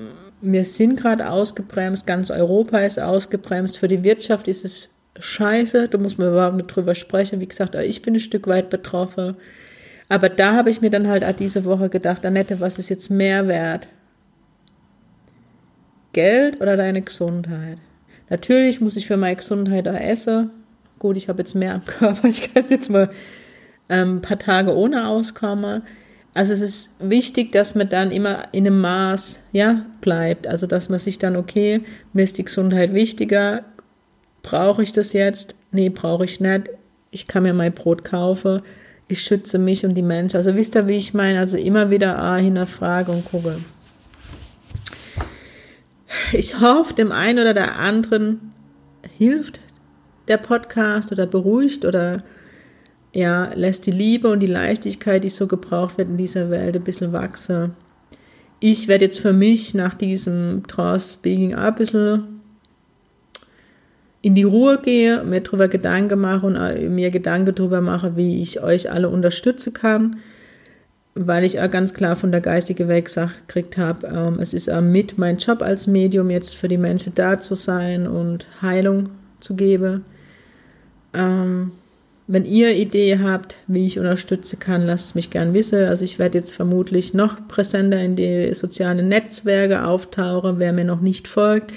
wir 0.44 0.64
sind 0.64 0.96
gerade 0.96 1.30
ausgebremst, 1.30 2.06
ganz 2.06 2.30
Europa 2.30 2.78
ist 2.80 3.00
ausgebremst. 3.00 3.78
Für 3.78 3.88
die 3.88 4.04
Wirtschaft 4.04 4.48
ist 4.48 4.64
es 4.64 4.94
scheiße, 5.18 5.88
da 5.88 5.98
muss 5.98 6.18
man 6.18 6.28
überhaupt 6.28 6.56
nicht 6.56 6.66
drüber 6.66 6.94
sprechen. 6.94 7.40
Wie 7.40 7.48
gesagt, 7.48 7.74
ich 7.74 8.02
bin 8.02 8.14
ein 8.14 8.20
Stück 8.20 8.46
weit 8.46 8.70
betroffen. 8.70 9.36
Aber 10.08 10.28
da 10.28 10.54
habe 10.54 10.70
ich 10.70 10.80
mir 10.80 10.90
dann 10.90 11.08
halt 11.08 11.24
auch 11.24 11.32
diese 11.32 11.64
Woche 11.64 11.88
gedacht, 11.88 12.26
Annette, 12.26 12.60
was 12.60 12.78
ist 12.78 12.90
jetzt 12.90 13.10
mehr 13.10 13.48
wert? 13.48 13.88
Geld 16.12 16.60
oder 16.60 16.76
deine 16.76 17.02
Gesundheit? 17.02 17.78
Natürlich 18.28 18.80
muss 18.80 18.96
ich 18.96 19.06
für 19.06 19.16
meine 19.16 19.36
Gesundheit 19.36 19.88
auch 19.88 19.98
essen. 19.98 20.50
Gut, 20.98 21.16
ich 21.16 21.28
habe 21.28 21.40
jetzt 21.40 21.54
mehr 21.54 21.74
am 21.74 21.84
Körper, 21.84 22.28
ich 22.28 22.54
kann 22.54 22.64
jetzt 22.68 22.90
mal 22.90 23.10
ähm, 23.88 24.16
ein 24.16 24.22
paar 24.22 24.38
Tage 24.38 24.74
ohne 24.74 25.08
auskommen. 25.08 25.82
Also 26.34 26.52
es 26.52 26.60
ist 26.60 26.90
wichtig, 26.98 27.52
dass 27.52 27.76
man 27.76 27.88
dann 27.88 28.10
immer 28.10 28.48
in 28.50 28.66
einem 28.66 28.80
Maß 28.80 29.40
ja, 29.52 29.86
bleibt. 30.00 30.48
Also 30.48 30.66
dass 30.66 30.88
man 30.88 30.98
sich 30.98 31.18
dann, 31.20 31.36
okay, 31.36 31.82
mir 32.12 32.24
ist 32.24 32.38
die 32.38 32.44
Gesundheit 32.44 32.92
wichtiger, 32.92 33.64
brauche 34.42 34.82
ich 34.82 34.92
das 34.92 35.12
jetzt? 35.12 35.54
Nee, 35.70 35.90
brauche 35.90 36.24
ich 36.24 36.40
nicht. 36.40 36.70
Ich 37.12 37.28
kann 37.28 37.44
mir 37.44 37.54
mein 37.54 37.72
Brot 37.72 38.04
kaufen. 38.04 38.62
Ich 39.06 39.22
schütze 39.22 39.58
mich 39.58 39.86
und 39.86 39.94
die 39.94 40.02
Menschen. 40.02 40.36
Also 40.36 40.56
wisst 40.56 40.74
ihr, 40.74 40.88
wie 40.88 40.96
ich 40.96 41.14
meine? 41.14 41.38
Also 41.38 41.56
immer 41.56 41.90
wieder 41.90 42.18
ah, 42.18 42.36
hinterfrage 42.36 43.12
und 43.12 43.24
gucke. 43.24 43.58
Ich 46.32 46.60
hoffe, 46.60 46.94
dem 46.94 47.12
einen 47.12 47.38
oder 47.38 47.54
der 47.54 47.78
anderen 47.78 48.52
hilft 49.16 49.60
der 50.26 50.38
Podcast 50.38 51.12
oder 51.12 51.26
beruhigt 51.26 51.84
oder 51.84 52.22
ja, 53.14 53.52
lässt 53.54 53.86
die 53.86 53.92
Liebe 53.92 54.28
und 54.28 54.40
die 54.40 54.48
Leichtigkeit, 54.48 55.22
die 55.22 55.28
so 55.28 55.46
gebraucht 55.46 55.96
wird 55.98 56.08
in 56.08 56.16
dieser 56.16 56.50
Welt, 56.50 56.76
ein 56.76 56.82
bisschen 56.82 57.12
wachsen. 57.12 57.72
Ich 58.58 58.88
werde 58.88 59.04
jetzt 59.04 59.20
für 59.20 59.32
mich 59.32 59.72
nach 59.72 59.94
diesem 59.94 60.66
Trance 60.66 61.14
Speaking 61.14 61.54
ein 61.54 61.74
bisschen 61.76 62.24
in 64.20 64.34
die 64.34 64.42
Ruhe 64.42 64.80
gehen, 64.82 65.28
mir 65.30 65.42
darüber 65.42 65.68
Gedanken 65.68 66.20
machen 66.20 66.56
und 66.56 66.94
mir 66.94 67.10
Gedanken 67.10 67.54
darüber 67.54 67.80
mache, 67.80 68.16
wie 68.16 68.42
ich 68.42 68.62
euch 68.62 68.90
alle 68.90 69.08
unterstützen 69.08 69.74
kann, 69.74 70.16
weil 71.14 71.44
ich 71.44 71.60
auch 71.60 71.70
ganz 71.70 71.94
klar 71.94 72.16
von 72.16 72.32
der 72.32 72.40
geistigen 72.40 72.88
Welt 72.88 73.04
gesagt 73.04 73.46
gekriegt 73.46 73.76
habe, 73.76 74.08
ähm, 74.08 74.38
es 74.40 74.54
ist 74.54 74.68
auch 74.68 74.80
mit 74.80 75.18
mein 75.18 75.36
Job 75.36 75.62
als 75.62 75.86
Medium 75.86 76.30
jetzt 76.30 76.56
für 76.56 76.66
die 76.68 76.78
Menschen 76.78 77.14
da 77.14 77.38
zu 77.38 77.54
sein 77.54 78.08
und 78.08 78.48
Heilung 78.60 79.10
zu 79.38 79.54
geben. 79.54 80.04
Ähm, 81.12 81.72
wenn 82.26 82.46
ihr 82.46 82.74
Idee 82.74 83.18
habt, 83.18 83.58
wie 83.66 83.84
ich 83.84 83.98
unterstützen 83.98 84.58
kann, 84.58 84.86
lasst 84.86 85.08
es 85.08 85.14
mich 85.14 85.28
gern 85.28 85.52
wissen. 85.52 85.84
Also 85.84 86.04
ich 86.04 86.18
werde 86.18 86.38
jetzt 86.38 86.54
vermutlich 86.54 87.12
noch 87.12 87.48
präsenter 87.48 88.00
in 88.00 88.16
die 88.16 88.54
sozialen 88.54 89.08
Netzwerke 89.08 89.84
auftauchen. 89.84 90.58
Wer 90.58 90.72
mir 90.72 90.84
noch 90.84 91.02
nicht 91.02 91.28
folgt, 91.28 91.74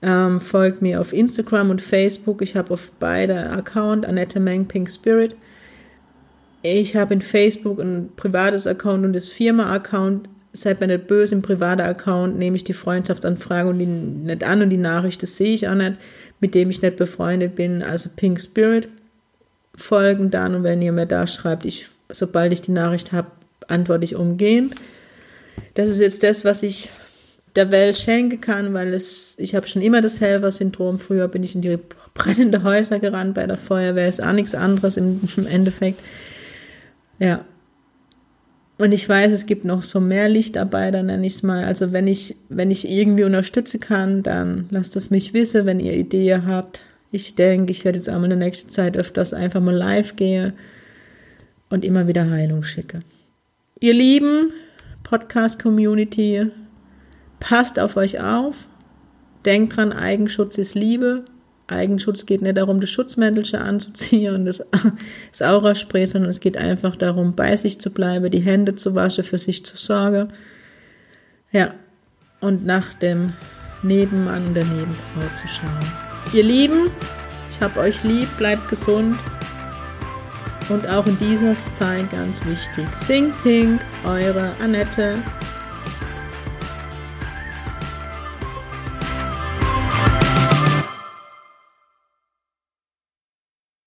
ähm, 0.00 0.40
folgt 0.40 0.80
mir 0.80 1.00
auf 1.00 1.12
Instagram 1.12 1.68
und 1.68 1.82
Facebook. 1.82 2.40
Ich 2.40 2.56
habe 2.56 2.72
auf 2.72 2.90
beide 2.98 3.50
Account 3.50 4.06
Annette 4.06 4.40
Meng 4.40 4.66
Pink 4.66 4.88
Spirit. 4.88 5.36
Ich 6.62 6.96
habe 6.96 7.12
in 7.12 7.20
Facebook 7.20 7.78
ein 7.78 8.08
privates 8.16 8.66
Account 8.66 9.04
und 9.04 9.12
das 9.12 9.26
Firma-Account. 9.26 10.30
Seid 10.54 10.80
mir 10.80 10.86
nicht 10.86 11.08
böse, 11.08 11.34
im 11.34 11.42
privaten 11.42 11.82
Account 11.82 12.38
nehme 12.38 12.56
ich 12.56 12.64
die 12.64 12.72
Freundschaftsanfrage 12.72 13.68
und 13.68 13.78
die 13.78 13.86
nicht 13.86 14.44
an 14.44 14.62
und 14.62 14.70
die 14.70 14.78
Nachricht, 14.78 15.22
das 15.22 15.36
sehe 15.36 15.52
ich 15.52 15.68
auch 15.68 15.74
nicht, 15.74 15.96
mit 16.40 16.54
dem 16.54 16.70
ich 16.70 16.80
nicht 16.80 16.96
befreundet 16.96 17.54
bin. 17.54 17.82
Also 17.82 18.08
Pink 18.16 18.40
Spirit 18.40 18.88
folgen 19.74 20.30
dann 20.30 20.54
und 20.54 20.62
wenn 20.62 20.82
ihr 20.82 20.92
mir 20.92 21.06
da 21.06 21.26
schreibt, 21.26 21.64
ich, 21.64 21.88
sobald 22.10 22.52
ich 22.52 22.62
die 22.62 22.72
Nachricht 22.72 23.12
habe, 23.12 23.30
antworte 23.68 24.04
ich 24.04 24.16
umgehend. 24.16 24.74
Das 25.74 25.88
ist 25.88 26.00
jetzt 26.00 26.22
das, 26.22 26.44
was 26.44 26.62
ich 26.62 26.90
der 27.56 27.70
Welt 27.70 27.96
schenken 27.96 28.40
kann, 28.40 28.74
weil 28.74 28.92
es, 28.94 29.36
ich 29.38 29.54
habe 29.54 29.66
schon 29.66 29.82
immer 29.82 30.00
das 30.00 30.20
Helfer-Syndrom. 30.20 30.98
Früher 30.98 31.28
bin 31.28 31.42
ich 31.42 31.54
in 31.54 31.62
die 31.62 31.78
brennende 32.14 32.62
Häuser 32.62 32.98
gerannt 32.98 33.34
bei 33.34 33.46
der 33.46 33.56
Feuerwehr, 33.56 34.08
ist 34.08 34.22
auch 34.22 34.32
nichts 34.32 34.54
anderes 34.54 34.96
im, 34.96 35.20
im 35.36 35.46
Endeffekt. 35.50 36.00
Ja. 37.18 37.44
Und 38.76 38.90
ich 38.90 39.08
weiß, 39.08 39.32
es 39.32 39.46
gibt 39.46 39.64
noch 39.64 39.82
so 39.82 40.00
mehr 40.00 40.28
Lichtarbeiter, 40.28 41.04
nenne 41.04 41.24
ich 41.26 41.34
es 41.34 41.42
mal. 41.44 41.64
Also 41.64 41.92
wenn 41.92 42.08
ich, 42.08 42.34
wenn 42.48 42.72
ich 42.72 42.90
irgendwie 42.90 43.22
unterstützen 43.22 43.78
kann, 43.78 44.24
dann 44.24 44.66
lasst 44.70 44.96
es 44.96 45.10
mich 45.10 45.32
wissen, 45.32 45.64
wenn 45.64 45.78
ihr 45.78 45.94
Ideen 45.94 46.46
habt. 46.46 46.82
Ich 47.14 47.36
denke, 47.36 47.70
ich 47.70 47.84
werde 47.84 47.98
jetzt 47.98 48.08
einmal 48.08 48.24
in 48.24 48.40
der 48.40 48.48
nächsten 48.48 48.70
Zeit 48.70 48.96
öfters 48.96 49.32
einfach 49.32 49.60
mal 49.60 49.72
live 49.72 50.16
gehen 50.16 50.52
und 51.70 51.84
immer 51.84 52.08
wieder 52.08 52.28
Heilung 52.28 52.64
schicke. 52.64 53.02
Ihr 53.78 53.94
lieben 53.94 54.52
Podcast-Community, 55.04 56.50
passt 57.38 57.78
auf 57.78 57.96
euch 57.96 58.20
auf. 58.20 58.66
Denkt 59.44 59.76
dran, 59.76 59.92
Eigenschutz 59.92 60.58
ist 60.58 60.74
Liebe. 60.74 61.24
Eigenschutz 61.68 62.26
geht 62.26 62.42
nicht 62.42 62.56
darum, 62.56 62.80
das 62.80 62.90
Schutzmäntelchen 62.90 63.60
anzuziehen 63.60 64.34
und 64.34 64.44
das, 64.44 64.64
das 65.30 65.40
Auraspray, 65.40 66.06
sondern 66.06 66.32
es 66.32 66.40
geht 66.40 66.56
einfach 66.56 66.96
darum, 66.96 67.36
bei 67.36 67.56
sich 67.56 67.80
zu 67.80 67.92
bleiben, 67.92 68.28
die 68.28 68.40
Hände 68.40 68.74
zu 68.74 68.96
waschen, 68.96 69.22
für 69.22 69.38
sich 69.38 69.64
zu 69.64 69.76
sorgen. 69.76 70.32
Ja, 71.52 71.74
und 72.40 72.66
nach 72.66 72.92
dem 72.92 73.34
Nebenmann 73.84 74.46
und 74.46 74.54
der 74.54 74.64
Nebenfrau 74.64 75.32
zu 75.36 75.46
schauen. 75.46 76.03
Ihr 76.32 76.42
Lieben, 76.42 76.90
ich 77.50 77.60
habe 77.60 77.80
euch 77.80 78.02
lieb, 78.02 78.28
bleibt 78.36 78.68
gesund. 78.68 79.16
Und 80.68 80.88
auch 80.88 81.06
in 81.06 81.18
dieser 81.18 81.54
Zeit 81.54 82.10
ganz 82.10 82.44
wichtig. 82.46 82.86
Sing 82.94 83.32
Pink, 83.42 83.80
eure 84.04 84.52
Annette. 84.60 85.22